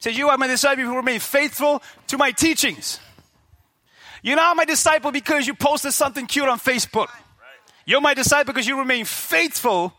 [0.00, 3.00] said, You are my disciples if you remain faithful to my teachings.
[4.22, 7.08] You're not my disciple because you posted something cute on Facebook.
[7.90, 9.92] You're my disciple because you remain faithful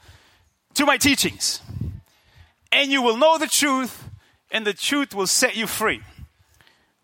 [0.75, 1.59] to my teachings.
[2.71, 4.07] And you will know the truth,
[4.49, 5.99] and the truth will set you free.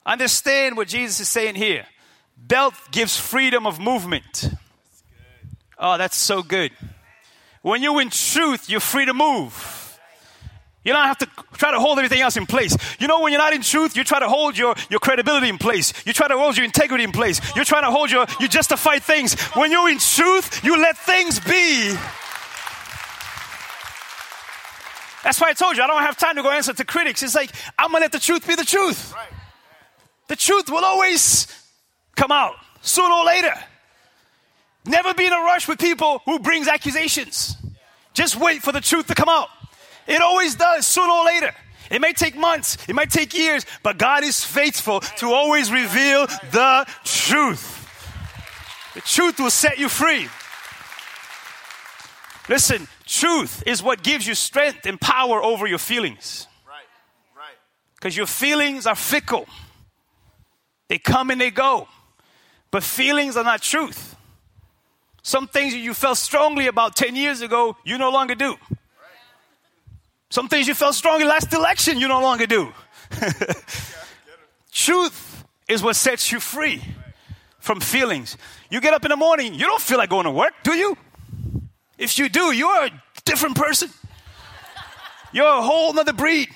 [0.06, 1.86] Understand what Jesus is saying here.
[2.38, 4.50] Belt gives freedom of movement.
[5.78, 6.72] Oh, that's so good.
[7.62, 9.77] When you're in truth, you're free to move.
[10.88, 12.74] You don't have to try to hold everything else in place.
[12.98, 15.58] You know, when you're not in truth, you try to hold your, your credibility in
[15.58, 15.92] place.
[16.06, 17.42] You try to hold your integrity in place.
[17.58, 19.38] You're trying to hold your, you justify things.
[19.52, 21.90] When you're in truth, you let things be.
[25.26, 27.22] That's why I told you, I don't have time to go answer to critics.
[27.22, 29.14] It's like, I'm going to let the truth be the truth.
[30.30, 31.48] The truth will always
[32.16, 32.56] come out.
[32.82, 33.54] sooner or later.
[34.86, 37.58] Never be in a rush with people who brings accusations.
[38.14, 39.50] Just wait for the truth to come out.
[40.08, 41.54] It always does, sooner or later.
[41.90, 46.28] It may take months, it might take years, but God is faithful to always reveal
[46.52, 47.74] the truth.
[48.94, 50.28] The truth will set you free.
[52.50, 56.48] Listen, truth is what gives you strength and power over your feelings.
[56.68, 56.76] Right,
[57.36, 57.56] right.
[57.96, 59.48] Because your feelings are fickle,
[60.88, 61.88] they come and they go.
[62.72, 64.16] But feelings are not truth.
[65.22, 68.56] Some things that you felt strongly about 10 years ago, you no longer do.
[70.30, 72.74] Some things you felt strongly last election, you no longer do.
[74.72, 76.82] truth is what sets you free
[77.60, 78.38] from feelings.
[78.70, 80.98] You get up in the morning, you don't feel like going to work, do you?
[81.98, 82.92] If you do, you're a
[83.26, 83.90] different person.
[85.32, 86.50] You're a whole nother breed.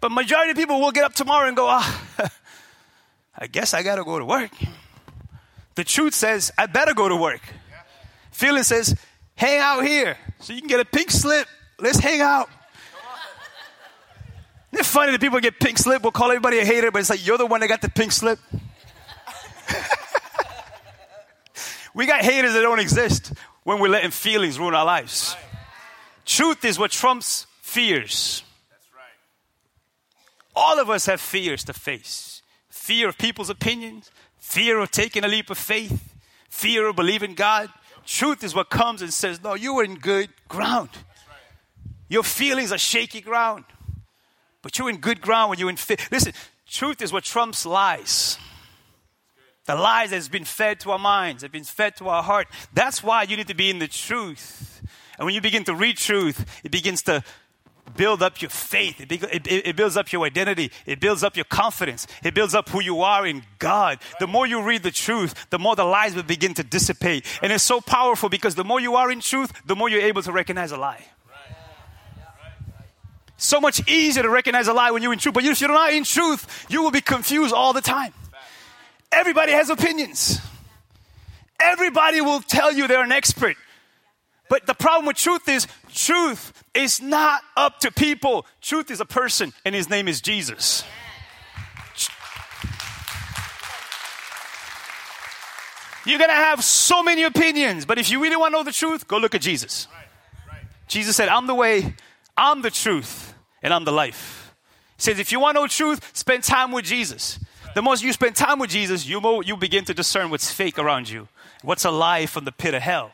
[0.00, 2.02] But majority of people will get up tomorrow and go, ah,
[3.38, 4.50] I guess I gotta go to work.
[5.74, 7.42] The truth says, I better go to work.
[8.32, 8.94] Feeling says,
[9.34, 11.46] hang out here so you can get a pink slip.
[11.78, 12.48] Let's hang out.
[14.72, 16.02] Isn't it funny that people get pink slip?
[16.02, 18.12] We'll call everybody a hater, but it's like you're the one that got the pink
[18.12, 18.38] slip.
[21.94, 23.32] we got haters that don't exist
[23.64, 25.36] when we're letting feelings ruin our lives.
[25.36, 25.44] Right.
[26.24, 28.44] Truth is what trumps fears.
[28.94, 29.02] Right.
[30.54, 32.30] All of us have fears to face
[32.90, 36.12] fear of people's opinions, fear of taking a leap of faith,
[36.48, 37.70] fear of believing God.
[38.04, 40.90] Truth is what comes and says, No, you are in good ground.
[42.08, 43.64] Your feelings are shaky ground,
[44.62, 46.08] but you're in good ground when you're in faith.
[46.10, 46.32] Listen,
[46.66, 48.38] truth is what trumps lies.
[49.66, 52.48] The lies that's been fed to our minds, have been fed to our heart.
[52.72, 54.82] That's why you need to be in the truth.
[55.18, 57.22] And when you begin to read truth, it begins to
[57.96, 59.00] build up your faith.
[59.00, 60.70] It, it, it, builds up your identity.
[60.86, 62.06] It builds up your confidence.
[62.22, 63.98] It builds up who you are in God.
[64.18, 67.26] The more you read the truth, the more the lies will begin to dissipate.
[67.42, 70.22] And it's so powerful because the more you are in truth, the more you're able
[70.22, 71.04] to recognize a lie.
[73.40, 75.32] So much easier to recognize a lie when you're in truth.
[75.32, 78.12] But if you're not in truth, you will be confused all the time.
[79.10, 80.38] Everybody has opinions.
[81.58, 83.56] Everybody will tell you they're an expert.
[84.50, 88.44] But the problem with truth is, truth is not up to people.
[88.60, 90.84] Truth is a person, and his name is Jesus.
[96.04, 98.72] You're going to have so many opinions, but if you really want to know the
[98.72, 99.88] truth, go look at Jesus.
[100.88, 101.94] Jesus said, I'm the way,
[102.40, 104.54] I'm the truth, and I'm the life.
[104.96, 107.38] He says, if you want know truth, spend time with Jesus.
[107.74, 110.78] The more you spend time with Jesus, you, more, you begin to discern what's fake
[110.78, 111.28] around you,
[111.62, 113.12] what's a lie from the pit of hell.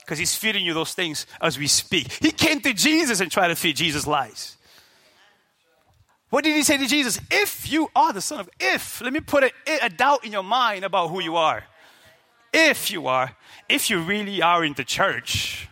[0.00, 2.12] Because he's feeding you those things as we speak.
[2.12, 4.56] He came to Jesus and tried to feed Jesus lies.
[6.28, 7.18] What did he say to Jesus?
[7.30, 9.50] If you are the Son of if, let me put a,
[9.82, 11.64] a doubt in your mind about who you are.
[12.52, 13.34] If you are,
[13.68, 15.68] if you really are in the church,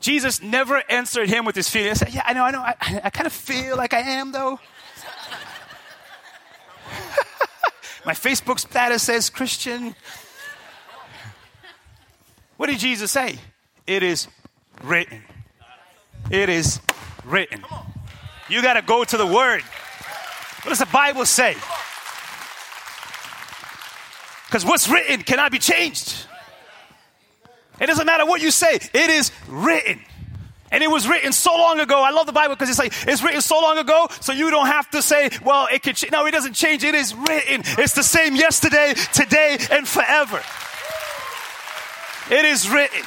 [0.00, 2.02] Jesus never answered him with his feelings.
[2.02, 4.32] I said, Yeah, I know, I know, I, I kind of feel like I am
[4.32, 4.58] though.
[8.04, 9.94] My Facebook status says Christian.
[12.56, 13.38] What did Jesus say?
[13.86, 14.28] It is
[14.82, 15.22] written.
[16.30, 16.80] It is
[17.24, 17.64] written.
[18.48, 19.62] You got to go to the Word.
[20.62, 21.54] What does the Bible say?
[24.46, 26.17] Because what's written cannot be changed.
[27.80, 30.00] It doesn't matter what you say, it is written.
[30.70, 32.02] And it was written so long ago.
[32.02, 34.66] I love the Bible because it's like, it's written so long ago, so you don't
[34.66, 36.12] have to say, well, it could change.
[36.12, 36.84] No, it doesn't change.
[36.84, 37.62] It is written.
[37.78, 40.42] It's the same yesterday, today, and forever.
[42.30, 43.02] It is written.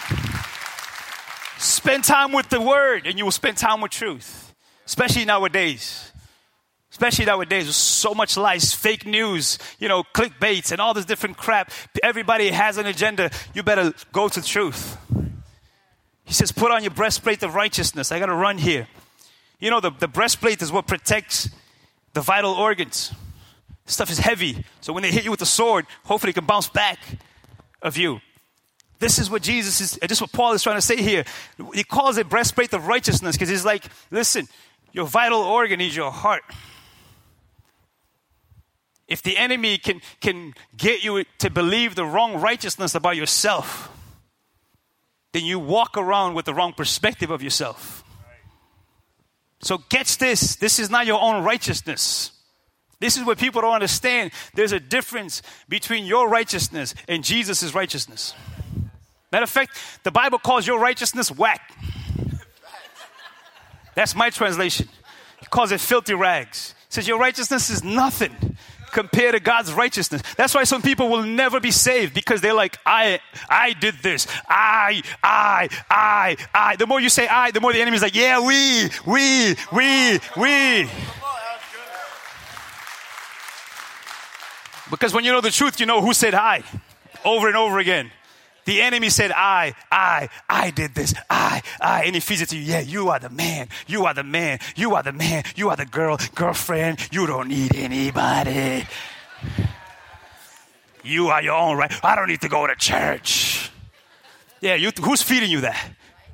[1.60, 4.56] Spend time with the word, and you will spend time with truth.
[4.88, 6.11] Especially nowadays.
[6.92, 11.38] Especially nowadays, with so much lies, fake news, you know, clickbaits, and all this different
[11.38, 11.72] crap.
[12.04, 13.32] Everybody has an agenda.
[13.54, 14.98] You better go to truth.
[16.26, 18.12] He says, Put on your breastplate of righteousness.
[18.12, 18.88] I got to run here.
[19.60, 21.50] You know, the, the breastplate is what protects
[22.14, 23.14] the vital organs.
[23.86, 24.66] Stuff is heavy.
[24.82, 27.00] So when they hit you with the sword, hopefully it can bounce back
[27.82, 28.20] of you.
[29.00, 31.24] This is what Jesus is, this is what Paul is trying to say here.
[31.74, 34.48] He calls it breastplate of righteousness because he's like, listen,
[34.92, 36.44] your vital organ is your heart.
[39.12, 43.92] If the enemy can, can get you to believe the wrong righteousness about yourself,
[45.34, 48.06] then you walk around with the wrong perspective of yourself.
[49.60, 52.32] So, catch this this is not your own righteousness.
[53.02, 54.32] This is what people don't understand.
[54.54, 58.34] There's a difference between your righteousness and Jesus' righteousness.
[59.30, 61.74] Matter of fact, the Bible calls your righteousness whack.
[63.94, 64.88] That's my translation.
[65.42, 66.76] It calls it filthy rags.
[66.88, 68.51] It says your righteousness is nothing
[68.92, 70.22] compared to God's righteousness.
[70.38, 74.28] That's why some people will never be saved because they're like, I, I did this.
[74.48, 76.76] I, I, I, I.
[76.76, 80.90] The more you say I, the more the enemy's like, yeah, we, we, we, we.
[84.90, 86.64] Because when you know the truth, you know who said I
[87.24, 88.12] over and over again.
[88.66, 91.14] The enemy said, I, I, I did this.
[91.30, 92.04] I, I.
[92.04, 92.64] And he feeds it to you.
[92.64, 93.70] Yeah, you are the man.
[93.88, 94.60] You are the man.
[94.76, 95.44] You are the man.
[95.56, 97.00] You are the girl, girlfriend.
[97.12, 98.86] You don't need anybody.
[101.04, 101.92] You are your own right.
[102.04, 103.72] I don't need to go to church.
[104.62, 105.92] Yeah, you, who's feeding you that?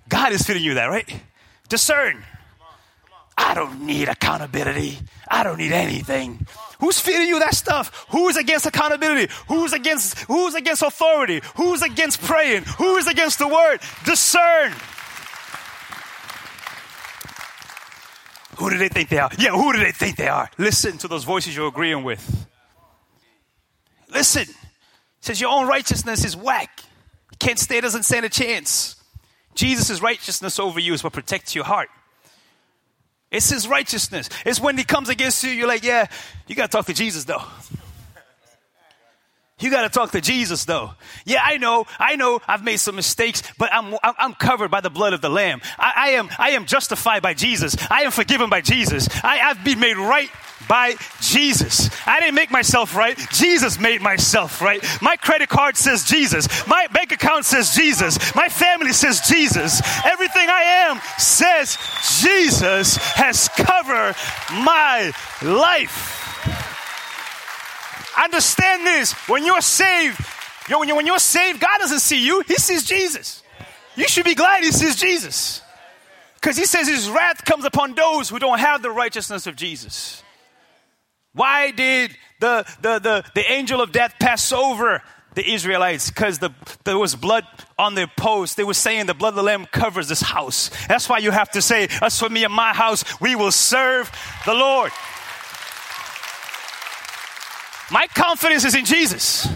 [0.10, 1.22] God is feeding you that, right?
[1.70, 2.24] Discern.
[3.38, 5.00] I don't need accountability.
[5.30, 6.46] I don't need anything.
[6.80, 8.06] Who's feeding you that stuff?
[8.10, 9.34] Who's against accountability?
[9.48, 11.42] Who's against who's against authority?
[11.56, 12.64] Who's against praying?
[12.78, 13.80] Who is against the word?
[14.06, 14.74] Discern.
[18.58, 19.30] Who do they think they are?
[19.38, 20.50] Yeah, who do they think they are?
[20.58, 22.48] Listen to those voices you're agreeing with.
[24.12, 24.44] Listen.
[24.44, 24.56] It
[25.22, 26.82] says your own righteousness is whack.
[27.40, 28.96] can't stay, doesn't stand a chance.
[29.56, 31.90] Jesus' righteousness over you is what protects your heart.
[33.32, 34.30] It's his righteousness.
[34.46, 36.08] It's when he comes against you, you're like, yeah,
[36.48, 37.44] you got to talk to Jesus though.
[39.60, 40.92] You got to talk to Jesus though.
[41.26, 44.92] Yeah, I know, I know I've made some mistakes, but I'm, I'm covered by the
[44.92, 45.62] blood of the Lamb.
[45.80, 47.76] I, I am, I am justified by Jesus.
[47.90, 49.10] I am forgiven by Jesus.
[49.24, 50.30] I, I've been made right
[50.68, 51.90] by Jesus.
[52.08, 53.18] I didn't make myself right.
[53.32, 54.84] Jesus made myself right.
[55.02, 56.48] My credit card says Jesus.
[56.68, 58.36] My bank account says Jesus.
[58.36, 59.82] My family says Jesus.
[60.06, 61.78] Everything I am says
[62.22, 64.16] Jesus has covered
[64.64, 66.14] my life.
[68.18, 69.14] Understand this.
[69.30, 70.20] When you're saved,
[70.70, 72.44] when, you're, saved, God doesn't see you.
[72.48, 73.44] He sees Jesus.
[73.96, 75.62] You should be glad he sees Jesus.
[76.36, 80.24] Because he says his wrath comes upon those who don't have the righteousness of Jesus.
[81.38, 85.04] Why did the, the, the, the angel of death pass over
[85.36, 86.10] the Israelites?
[86.10, 86.50] Because the,
[86.84, 87.44] there was blood
[87.78, 88.58] on their post.
[88.58, 90.72] They were saying the blood of the Lamb covers this house.
[90.88, 94.12] That's why you have to say, As for me and my house, we will serve
[94.48, 94.92] the Lord.
[97.92, 99.48] My confidence is in Jesus.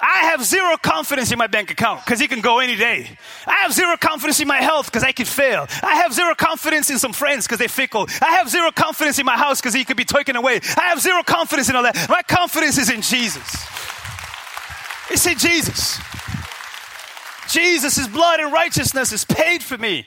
[0.00, 3.16] I have zero confidence in my bank account because it can go any day.
[3.46, 5.66] I have zero confidence in my health because I could fail.
[5.82, 8.06] I have zero confidence in some friends because they're fickle.
[8.20, 10.60] I have zero confidence in my house because he could be taken away.
[10.76, 12.08] I have zero confidence in all that.
[12.08, 13.66] My confidence is in Jesus.
[15.10, 15.98] It's in Jesus.
[17.48, 20.06] Jesus' blood and righteousness is paid for me.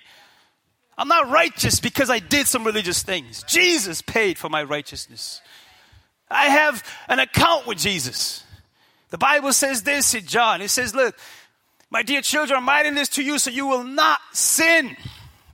[0.97, 3.43] I'm not righteous because I did some religious things.
[3.43, 5.41] Jesus paid for my righteousness.
[6.29, 8.43] I have an account with Jesus.
[9.09, 10.61] The Bible says this in John.
[10.61, 11.17] It says, Look,
[11.89, 14.95] my dear children, I'm writing this to you so you will not sin.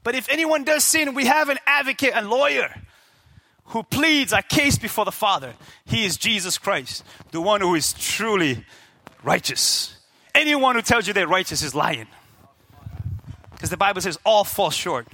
[0.03, 2.73] But if anyone does sin, we have an advocate and lawyer
[3.65, 5.53] who pleads our case before the Father.
[5.85, 8.65] He is Jesus Christ, the one who is truly
[9.23, 9.97] righteous.
[10.35, 12.07] Anyone who tells you they're righteous is lying.
[13.51, 15.07] Because the Bible says all fall short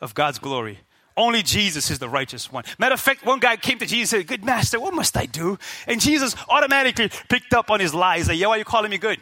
[0.00, 0.78] of God's glory.
[1.16, 2.64] Only Jesus is the righteous one.
[2.78, 5.26] Matter of fact, one guy came to Jesus and said, Good master, what must I
[5.26, 5.58] do?
[5.86, 8.28] And Jesus automatically picked up on his lies.
[8.28, 9.18] Like, yeah, why are you calling me good?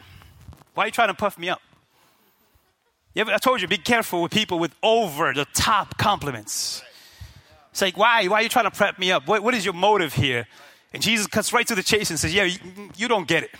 [0.73, 1.61] Why are you trying to puff me up?
[3.13, 6.81] Yeah, I told you, be careful with people with over the top compliments.
[7.71, 8.27] It's like, why?
[8.27, 9.27] Why are you trying to prep me up?
[9.27, 10.47] what, what is your motive here?
[10.93, 12.59] And Jesus cuts right to the chase and says, Yeah, you,
[12.97, 13.51] you don't get it.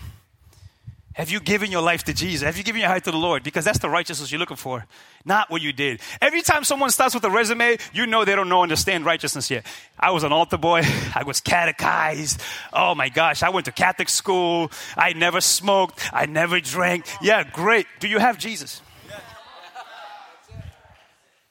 [1.14, 2.46] Have you given your life to Jesus?
[2.46, 3.44] Have you given your heart to the Lord?
[3.44, 4.86] Because that's the righteousness you're looking for,
[5.26, 6.00] not what you did.
[6.22, 9.66] Every time someone starts with a resume, you know they don't know understand righteousness yet.
[10.00, 10.84] I was an altar boy.
[11.16, 12.42] I was catechized.
[12.72, 14.72] Oh my gosh, I went to Catholic school.
[14.96, 16.10] I never smoked.
[16.14, 17.06] I never drank.
[17.22, 17.88] Yeah, great.
[18.00, 18.82] Do you have Jesus?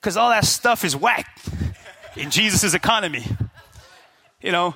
[0.01, 1.39] Because all that stuff is whack
[2.17, 3.27] in Jesus' economy.
[4.41, 4.75] You know,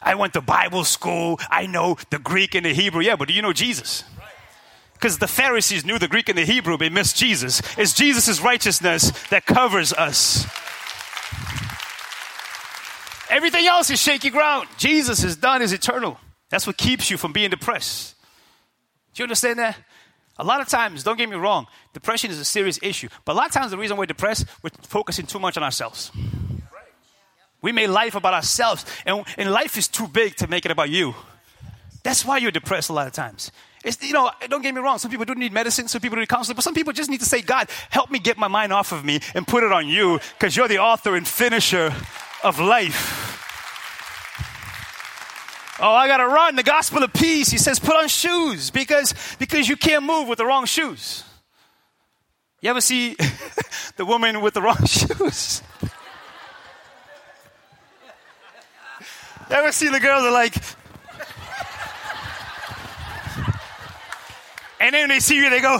[0.00, 1.40] I went to Bible school.
[1.50, 3.02] I know the Greek and the Hebrew.
[3.02, 4.04] Yeah, but do you know Jesus?
[4.94, 7.62] Because the Pharisees knew the Greek and the Hebrew, but missed Jesus.
[7.76, 10.46] It's Jesus' righteousness that covers us.
[13.30, 14.68] Everything else is shaky ground.
[14.76, 16.18] Jesus is done is eternal.
[16.50, 18.14] That's what keeps you from being depressed.
[19.14, 19.76] Do you understand that?
[20.38, 23.08] A lot of times, don't get me wrong, depression is a serious issue.
[23.24, 26.12] But a lot of times, the reason we're depressed, we're focusing too much on ourselves.
[27.60, 30.90] We made life about ourselves, and, and life is too big to make it about
[30.90, 31.14] you.
[32.02, 33.50] That's why you're depressed a lot of times.
[33.84, 34.98] It's, you know, don't get me wrong.
[34.98, 37.26] Some people do need medicine, some people need counseling, but some people just need to
[37.26, 40.20] say, God, help me get my mind off of me and put it on you
[40.38, 41.94] because you're the author and finisher
[42.42, 43.26] of life.
[45.80, 46.56] Oh, I gotta run.
[46.56, 47.50] The gospel of peace.
[47.50, 51.22] He says, put on shoes because, because you can't move with the wrong shoes.
[52.60, 53.14] You ever see
[53.96, 55.62] the woman with the wrong shoes?
[59.50, 60.54] Ever see the girls that like,
[64.78, 65.78] and then they see you, they go.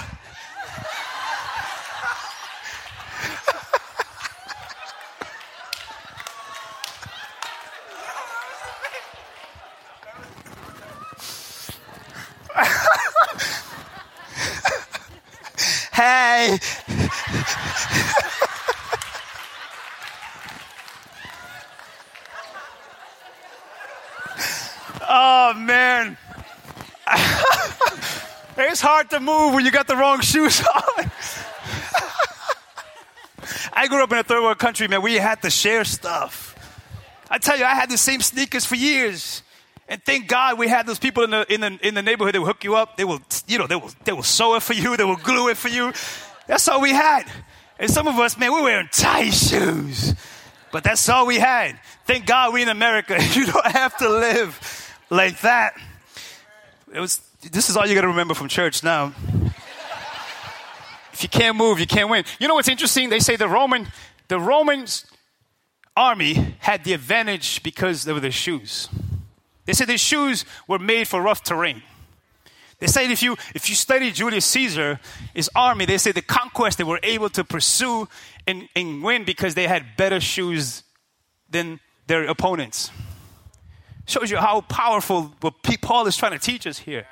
[15.93, 16.59] hey,
[28.67, 30.63] it's hard to move when you got the wrong shoes
[30.99, 31.11] on.
[33.73, 35.03] I grew up in a third world country, man.
[35.03, 36.55] We had to share stuff.
[37.31, 39.43] I tell you, I had the same sneakers for years.
[39.89, 42.41] And thank God we had those people in the, in the, in the neighborhood that
[42.41, 42.97] would hook you up.
[42.97, 44.97] They will, you know, they will, they will sew it for you.
[44.97, 45.93] They will glue it for you.
[46.47, 47.25] That's all we had.
[47.79, 50.15] And some of us, man, we're wearing tight shoes.
[50.73, 51.79] But that's all we had.
[52.07, 53.19] Thank God we in America.
[53.33, 55.75] You don't have to live like that.
[56.93, 59.13] It was, this is all you got to remember from church now.
[61.13, 62.25] If you can't move, you can't win.
[62.39, 63.11] You know what's interesting?
[63.11, 63.89] They say the Roman,
[64.29, 65.05] the Romans
[65.97, 68.89] army had the advantage because they their shoes.
[69.65, 71.83] They said their shoes were made for rough terrain.
[72.79, 75.01] They said if you if you study Julius Caesar,
[75.35, 78.09] his army, they say the conquest they were able to pursue
[78.47, 80.85] and, and win because they had better shoes
[81.51, 82.93] than their opponents.
[84.07, 87.07] Shows you how powerful what Paul is trying to teach us here.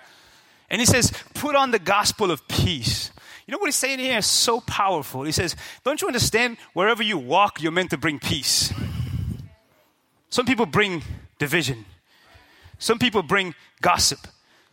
[0.71, 3.11] And he says, put on the gospel of peace.
[3.47, 5.23] You know what he's saying here is so powerful.
[5.23, 5.55] He says,
[5.85, 6.57] Don't you understand?
[6.73, 8.73] Wherever you walk, you're meant to bring peace.
[10.31, 11.03] Some people bring
[11.39, 11.85] division.
[12.79, 14.19] Some people bring gossip.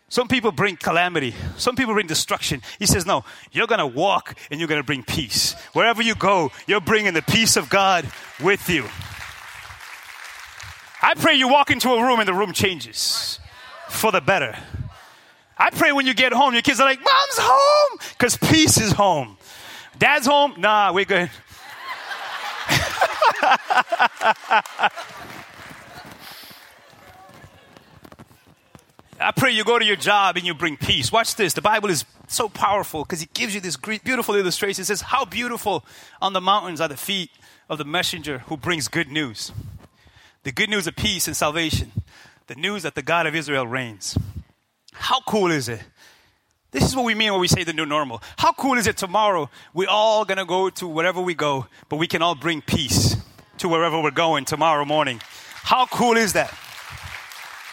[0.10, 1.34] Some people bring calamity.
[1.58, 2.62] Some people bring destruction.
[2.80, 5.54] He says, No, you're going to walk and you're going to bring peace.
[5.74, 8.06] Wherever you go, you're bringing the peace of God
[8.42, 8.86] with you.
[11.02, 13.40] I pray you walk into a room and the room changes
[13.90, 14.58] for the better.
[15.58, 18.92] I pray when you get home, your kids are like, Mom's home, because peace is
[18.92, 19.38] home.
[19.98, 20.56] Dad's home?
[20.58, 21.30] Nah, we're good.
[29.20, 31.12] I pray you go to your job and you bring peace.
[31.12, 31.54] Watch this.
[31.54, 34.82] The Bible is so powerful because it gives you this great, beautiful illustration.
[34.82, 35.86] It says, How beautiful
[36.22, 37.32] on the mountains are the feet
[37.70, 39.52] of the messenger who brings good news.
[40.44, 41.92] The good news of peace and salvation.
[42.48, 44.18] The news that the God of Israel reigns.
[45.14, 45.80] How cool is it?
[46.72, 48.20] This is what we mean when we say the new normal.
[48.36, 49.48] How cool is it tomorrow?
[49.72, 53.16] We're all to go to wherever we go, but we can all bring peace
[53.60, 55.22] to wherever we're going tomorrow morning.
[55.62, 56.52] How cool is that?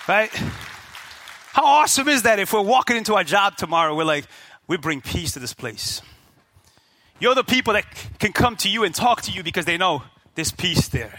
[0.07, 0.29] Right?
[1.55, 4.27] How awesome is that if we're walking into our job tomorrow, we're like,
[4.69, 6.03] we bring peace to this place.
[7.21, 7.87] You're the people that
[8.19, 10.03] can come to you and talk to you because they know
[10.35, 11.19] there's peace there.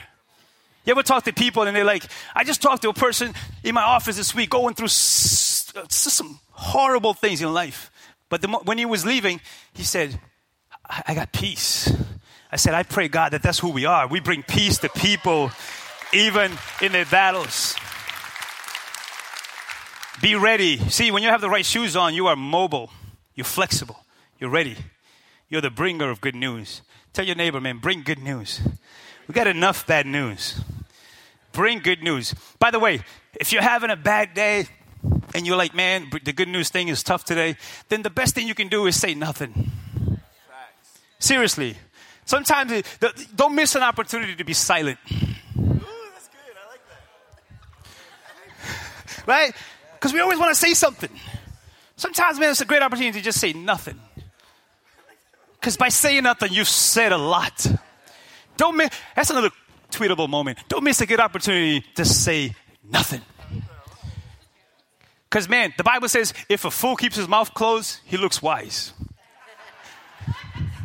[0.86, 2.06] You ever talk to people and they're like,
[2.36, 4.90] I just talked to a person in my office this week going through
[5.90, 7.92] some horrible things in life.
[8.30, 9.42] But the, when he was leaving,
[9.74, 10.20] he said,
[10.90, 11.92] I, I got peace.
[12.52, 14.08] I said, I pray God that that's who we are.
[14.08, 15.52] We bring peace to people
[16.14, 16.52] even
[16.82, 17.76] in their battles.
[20.22, 20.78] Be ready.
[20.78, 22.92] See, when you have the right shoes on, you are mobile,
[23.34, 24.00] you're flexible,
[24.40, 24.78] you're ready.
[25.50, 26.82] You're the bringer of good news.
[27.12, 28.62] Tell your neighbor, man, bring good news.
[29.28, 30.62] We got enough bad news.
[31.52, 32.34] Bring good news.
[32.58, 33.02] By the way,
[33.38, 34.68] if you're having a bad day
[35.34, 37.56] and you're like, man, the good news thing is tough today,
[37.90, 39.72] then the best thing you can do is say nothing.
[41.20, 41.78] Seriously.
[42.26, 42.84] Sometimes,
[43.36, 44.98] don't miss an opportunity to be silent.
[49.26, 49.54] right?
[49.94, 51.10] Because we always want to say something.
[51.96, 54.00] Sometimes, man, it's a great opportunity to just say nothing.
[55.60, 57.68] Because by saying nothing, you've said a lot.
[58.58, 59.52] Don't miss, that's another
[59.92, 60.58] tweetable moment.
[60.68, 63.22] Don't miss a good opportunity to say nothing.
[65.32, 68.92] Because, man, the Bible says if a fool keeps his mouth closed, he looks wise.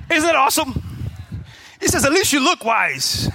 [0.09, 0.83] Isn't that awesome?
[1.81, 3.29] He says, at least you look wise.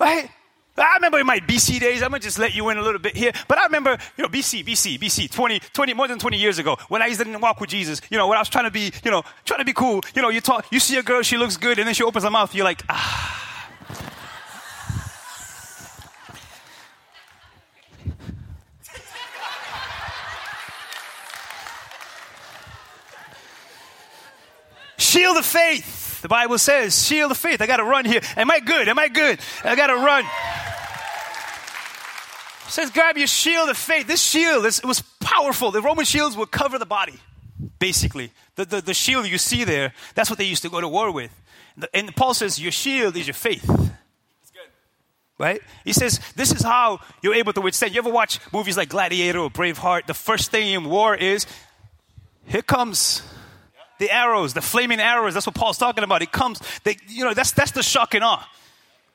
[0.00, 0.28] Right?
[0.76, 3.16] I remember in my BC days, I'm gonna just let you in a little bit
[3.16, 6.58] here, but I remember, you know, BC, BC, BC, 20, 20, more than 20 years
[6.58, 8.72] ago, when I used to walk with Jesus, you know, when I was trying to
[8.72, 11.22] be, you know, trying to be cool, you know, you talk, you see a girl,
[11.22, 13.43] she looks good, and then she opens her mouth, you're like, ah.
[25.14, 26.22] Shield of faith.
[26.22, 27.60] The Bible says, shield of faith.
[27.60, 28.20] I got to run here.
[28.36, 28.88] Am I good?
[28.88, 29.38] Am I good?
[29.62, 30.24] I got to run
[32.74, 34.06] says, grab your shield of faith.
[34.06, 35.70] This shield, it was powerful.
[35.70, 37.14] The Roman shields would cover the body,
[37.78, 38.32] basically.
[38.56, 41.10] The, the, the shield you see there, that's what they used to go to war
[41.12, 41.30] with.
[41.92, 43.70] And Paul says, your shield is your faith.
[45.36, 45.60] Right?
[45.84, 47.92] He says, this is how you're able to withstand.
[47.92, 50.06] You ever watch movies like Gladiator or Braveheart?
[50.06, 51.46] The first thing in war is
[52.46, 53.22] here comes
[54.04, 55.32] the arrows, the flaming arrows.
[55.34, 56.20] That's what Paul's talking about.
[56.20, 58.46] It comes, they, you know, that's, that's the shock and awe.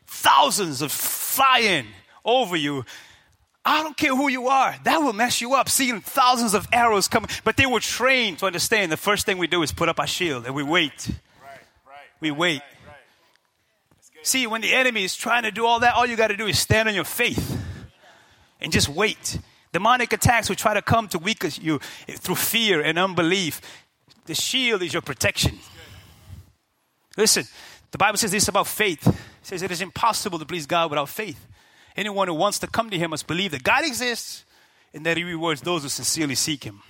[0.08, 1.86] Thousands of flying
[2.26, 2.84] over you.
[3.64, 4.76] I don't care who you are.
[4.86, 7.30] That will mess you up, seeing thousands of arrows coming.
[7.44, 10.08] But they were trained to understand the first thing we do is put up our
[10.08, 11.08] shield and we wait.
[11.40, 12.64] Right, right, we wait.
[12.88, 12.96] Right,
[14.24, 16.48] See, when the enemy is trying to do all that, all you got to do
[16.48, 17.62] is stand on your faith
[18.60, 19.38] and just wait.
[19.72, 23.62] Demonic attacks will try to come to weaken you through fear and unbelief.
[24.30, 25.58] The shield is your protection.
[27.18, 27.46] Listen,
[27.90, 29.08] the Bible says this is about faith.
[29.08, 31.48] It says it is impossible to please God without faith.
[31.98, 34.46] Anyone who wants to come to Him must believe that God exists
[34.94, 36.84] and that He rewards those who sincerely seek Him.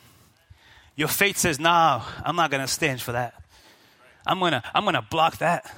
[0.98, 3.42] Your faith says, "No, I'm not going to stand for that.
[4.28, 5.74] I'm gonna, I'm gonna block that.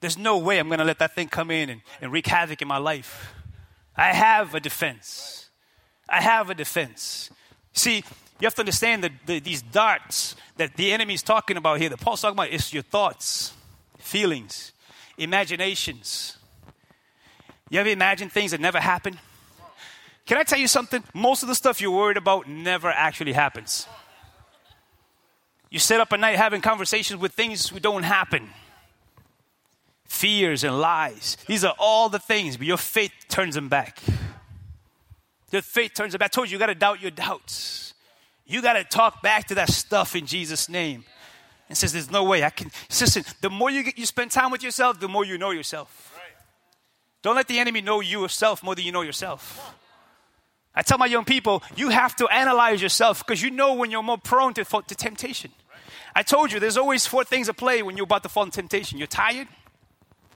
[0.00, 2.66] There's no way I'm gonna let that thing come in and, and wreak havoc in
[2.66, 3.32] my life.
[3.96, 5.50] I have a defense.
[6.08, 7.30] I have a defense.
[7.74, 8.02] See,
[8.40, 11.88] you have to understand that the, these darts that the enemy is talking about here,
[11.88, 13.52] that Paul's talking about, is your thoughts,
[13.98, 14.72] feelings,
[15.16, 16.36] imaginations.
[17.70, 19.18] You ever imagine things that never happen?
[20.26, 21.04] Can I tell you something?
[21.12, 23.86] Most of the stuff you're worried about never actually happens.
[25.70, 28.50] You sit up at night having conversations with things that don't happen.
[30.04, 31.36] Fears and lies.
[31.46, 34.00] These are all the things, but your faith turns them back.
[35.50, 36.26] Your faith turns them back.
[36.26, 37.93] I told you, you got to doubt your doubts.
[38.46, 41.04] You got to talk back to that stuff in Jesus' name.
[41.68, 42.70] And says, There's no way I can.
[42.90, 46.18] Listen, the more you, get, you spend time with yourself, the more you know yourself.
[47.22, 49.74] Don't let the enemy know you yourself more than you know yourself.
[50.74, 54.02] I tell my young people, you have to analyze yourself because you know when you're
[54.02, 55.50] more prone to, to temptation.
[56.14, 58.50] I told you there's always four things at play when you're about to fall in
[58.50, 58.98] temptation.
[58.98, 59.48] You're tired,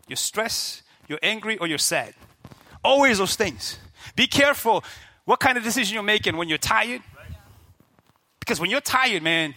[0.08, 2.14] you're stressed, you're angry, or you're sad.
[2.82, 3.78] Always those things.
[4.16, 4.82] Be careful
[5.24, 7.02] what kind of decision you're making when you're tired.
[8.48, 9.54] Because when you're tired, man,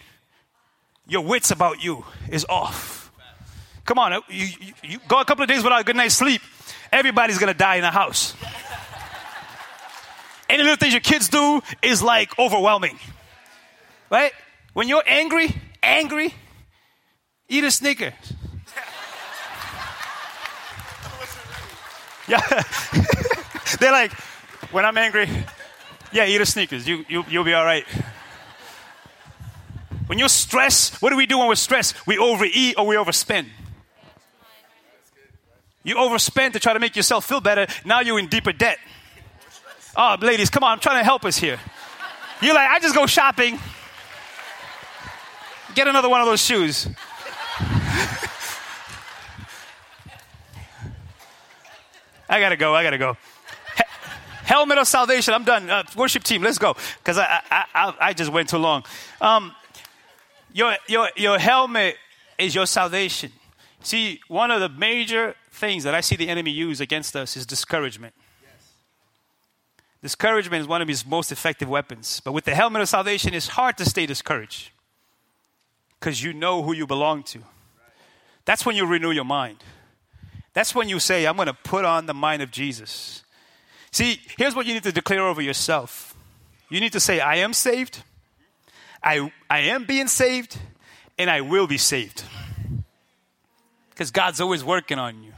[1.08, 3.10] your wits about you is off.
[3.86, 4.48] Come on, you,
[4.84, 6.40] you, go a couple of days without a good night's sleep
[6.92, 8.34] everybody's gonna die in the house.
[10.48, 12.98] Any little things your kids do is like overwhelming.
[14.10, 14.32] Right?
[14.74, 16.34] When you're angry, angry,
[17.48, 18.12] eat a Snickers.
[22.28, 22.38] Yeah.
[23.80, 24.12] They're like,
[24.70, 25.28] when I'm angry,
[26.12, 26.86] yeah, eat a Snickers.
[26.86, 27.84] You, you, you'll be all right.
[30.12, 32.06] When you're stressed, what do we do when we're stressed?
[32.06, 33.46] We overeat or we overspend.
[35.84, 37.66] You overspent to try to make yourself feel better.
[37.86, 38.76] Now you're in deeper debt.
[39.96, 41.58] Oh, ladies, come on, I'm trying to help us here.
[42.42, 43.58] You're like, I just go shopping.
[45.74, 46.86] Get another one of those shoes.
[52.28, 53.16] I gotta go, I gotta go.
[53.78, 53.82] He-
[54.44, 55.70] helmet of salvation, I'm done.
[55.70, 56.76] Uh, worship team, let's go.
[56.98, 58.84] Because I, I, I, I, just went too long.
[59.18, 59.54] Um,
[60.52, 61.96] your, your, your helmet
[62.38, 63.32] is your salvation.
[63.82, 67.46] See, one of the major things that I see the enemy use against us is
[67.46, 68.14] discouragement.
[68.42, 68.72] Yes.
[70.02, 72.20] Discouragement is one of his most effective weapons.
[72.24, 74.70] But with the helmet of salvation, it's hard to stay discouraged
[75.98, 77.40] because you know who you belong to.
[78.44, 79.58] That's when you renew your mind.
[80.52, 83.22] That's when you say, I'm going to put on the mind of Jesus.
[83.90, 86.08] See, here's what you need to declare over yourself
[86.68, 88.02] you need to say, I am saved,
[89.02, 90.58] I, I am being saved,
[91.18, 92.22] and I will be saved.
[93.90, 95.32] Because God's always working on you.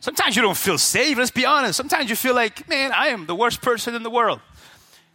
[0.00, 1.76] Sometimes you don't feel saved, let's be honest.
[1.76, 4.40] Sometimes you feel like, man, I am the worst person in the world.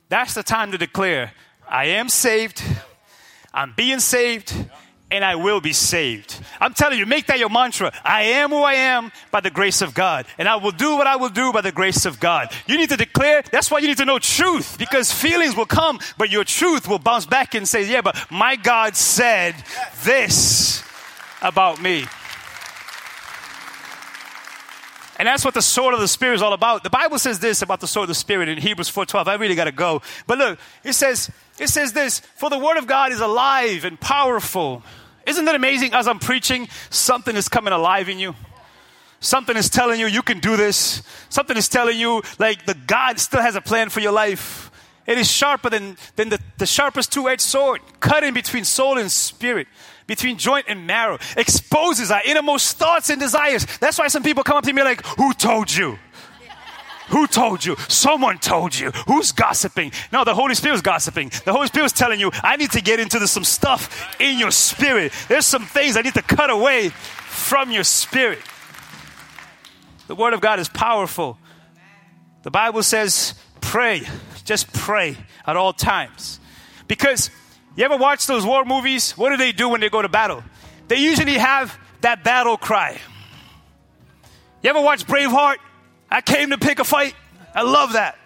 [0.10, 1.32] That's the time to declare,
[1.68, 2.62] I am saved,
[3.54, 4.54] I'm being saved,
[5.12, 6.40] and I will be saved.
[6.60, 7.92] I'm telling you, make that your mantra.
[8.04, 11.08] I am who I am by the grace of God, and I will do what
[11.08, 12.52] I will do by the grace of God.
[12.66, 16.00] You need to declare, that's why you need to know truth, because feelings will come,
[16.18, 19.56] but your truth will bounce back and say, yeah, but my God said
[20.04, 20.84] this
[21.42, 22.06] about me.
[25.20, 26.84] And that's what the sword of the Spirit is all about.
[26.84, 29.28] The Bible says this about the sword of the Spirit in Hebrews 4.12.
[29.28, 30.02] I really got to go.
[30.26, 34.00] But look, it says, it says this, for the word of God is alive and
[34.00, 34.82] powerful.
[35.26, 35.94] Isn't that amazing?
[35.94, 38.36] As I'm preaching, something is coming alive in you.
[39.20, 41.04] Something is telling you you can do this.
[41.30, 44.72] Something is telling you like the God still has a plan for your life.
[45.06, 49.68] It is sharper than, than the, the sharpest two-edged sword, cutting between soul and spirit
[50.12, 53.66] between joint and marrow, exposes our innermost thoughts and desires.
[53.80, 55.98] That's why some people come up to me like, Who told you?
[57.10, 57.76] Who told you?
[57.88, 58.92] Someone told you.
[59.08, 59.92] Who's gossiping?
[60.12, 61.30] No, the Holy Spirit is gossiping.
[61.46, 64.52] The Holy Spirit is telling you, I need to get into some stuff in your
[64.52, 65.12] spirit.
[65.28, 68.40] There's some things I need to cut away from your spirit.
[70.08, 71.38] The Word of God is powerful.
[72.44, 74.04] The Bible says, pray.
[74.44, 76.40] Just pray at all times.
[76.88, 77.30] Because
[77.76, 79.18] You ever watch those war movies?
[79.18, 80.44] What do they do when they go to battle?
[80.88, 83.00] They usually have that battle cry.
[84.62, 85.58] You ever watch Braveheart?
[86.12, 87.16] I came to pick a fight.
[87.56, 88.18] I love that.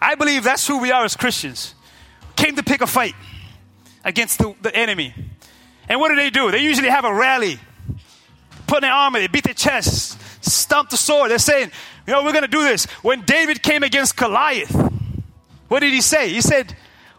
[0.00, 1.74] I believe that's who we are as Christians.
[2.36, 3.14] Came to pick a fight
[4.04, 5.14] against the, the enemy.
[5.88, 6.50] And what do they do?
[6.50, 7.58] They usually have a rally,
[8.66, 11.30] put in their armor, they beat their chest, stomp the sword.
[11.30, 11.70] They're saying,
[12.06, 12.86] you know, we're going to do this.
[13.02, 14.74] When David came against Goliath,
[15.68, 16.30] what did he say?
[16.30, 16.74] He said,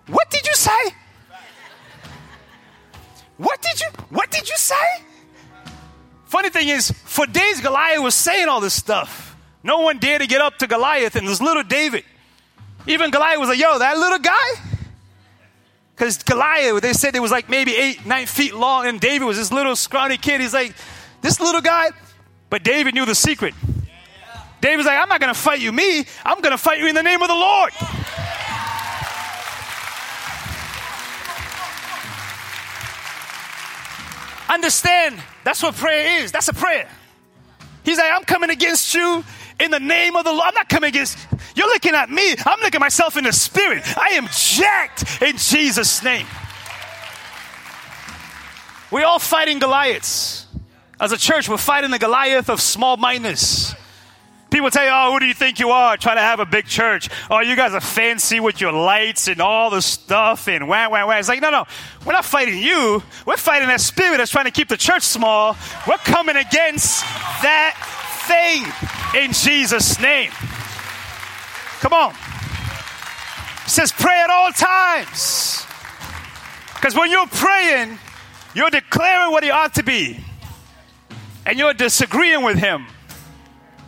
[0.08, 0.96] What did you say?
[3.38, 4.76] What did you what did you say?
[6.26, 9.29] Funny thing is, for days Goliath was saying all this stuff.
[9.64, 12.04] No one dared to get up to Goliath and this little David.
[12.88, 14.50] Even Goliath was like, yo, that little guy?
[15.96, 19.38] Because Goliath, they said it was like maybe eight, nine feet long, and David was
[19.38, 20.40] this little scrawny kid.
[20.40, 20.74] He's like,
[21.22, 21.90] this little guy.
[22.50, 23.54] But David knew the secret.
[24.62, 26.06] David's like, I'm not going to fight you, me.
[26.26, 27.74] I'm going to fight you in the name of the Lord.
[34.50, 36.32] Understand, that's what prayer is.
[36.32, 36.90] That's a prayer.
[37.84, 39.24] He's like, I'm coming against you
[39.60, 40.48] in the name of the Lord.
[40.48, 41.18] I'm not coming against,
[41.56, 42.36] you're looking at me.
[42.46, 43.84] I'm looking at myself in the spirit.
[43.98, 46.26] I am jacked in Jesus' name.
[48.92, 50.48] We're all fighting Goliaths.
[51.00, 53.76] As a church, we're fighting the Goliath of small mindedness.
[54.50, 56.66] People tell you, oh, who do you think you are trying to have a big
[56.66, 57.08] church?
[57.30, 61.06] Oh, you guys are fancy with your lights and all the stuff and wah, wah,
[61.06, 61.20] wah.
[61.20, 61.66] It's like, no, no,
[62.04, 63.04] we're not fighting you.
[63.28, 65.56] We're fighting that spirit that's trying to keep the church small.
[65.88, 67.02] We're coming against
[67.44, 67.99] that
[68.30, 70.32] in Jesus' name.
[71.80, 72.14] Come on.
[73.66, 75.66] It says, pray at all times.
[76.76, 78.00] Because when you're praying,
[78.54, 80.20] you're declaring what he ought to be,
[81.46, 82.86] and you're disagreeing with him.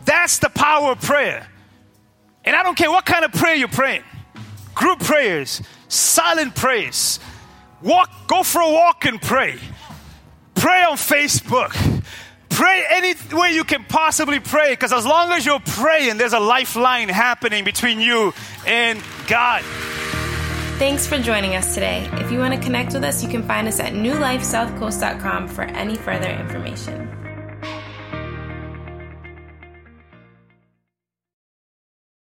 [0.04, 1.48] That's the power of prayer.
[2.44, 4.02] And I don't care what kind of prayer you're praying
[4.74, 7.20] group prayers, silent prayers,
[7.82, 9.58] walk, go for a walk and pray.
[10.54, 11.72] Pray on Facebook.
[12.52, 16.40] Pray any way you can possibly pray because as long as you're praying, there's a
[16.40, 18.34] lifeline happening between you
[18.66, 19.62] and God.
[20.78, 22.08] Thanks for joining us today.
[22.14, 25.94] If you want to connect with us, you can find us at newlifesouthcoast.com for any
[25.94, 27.11] further information.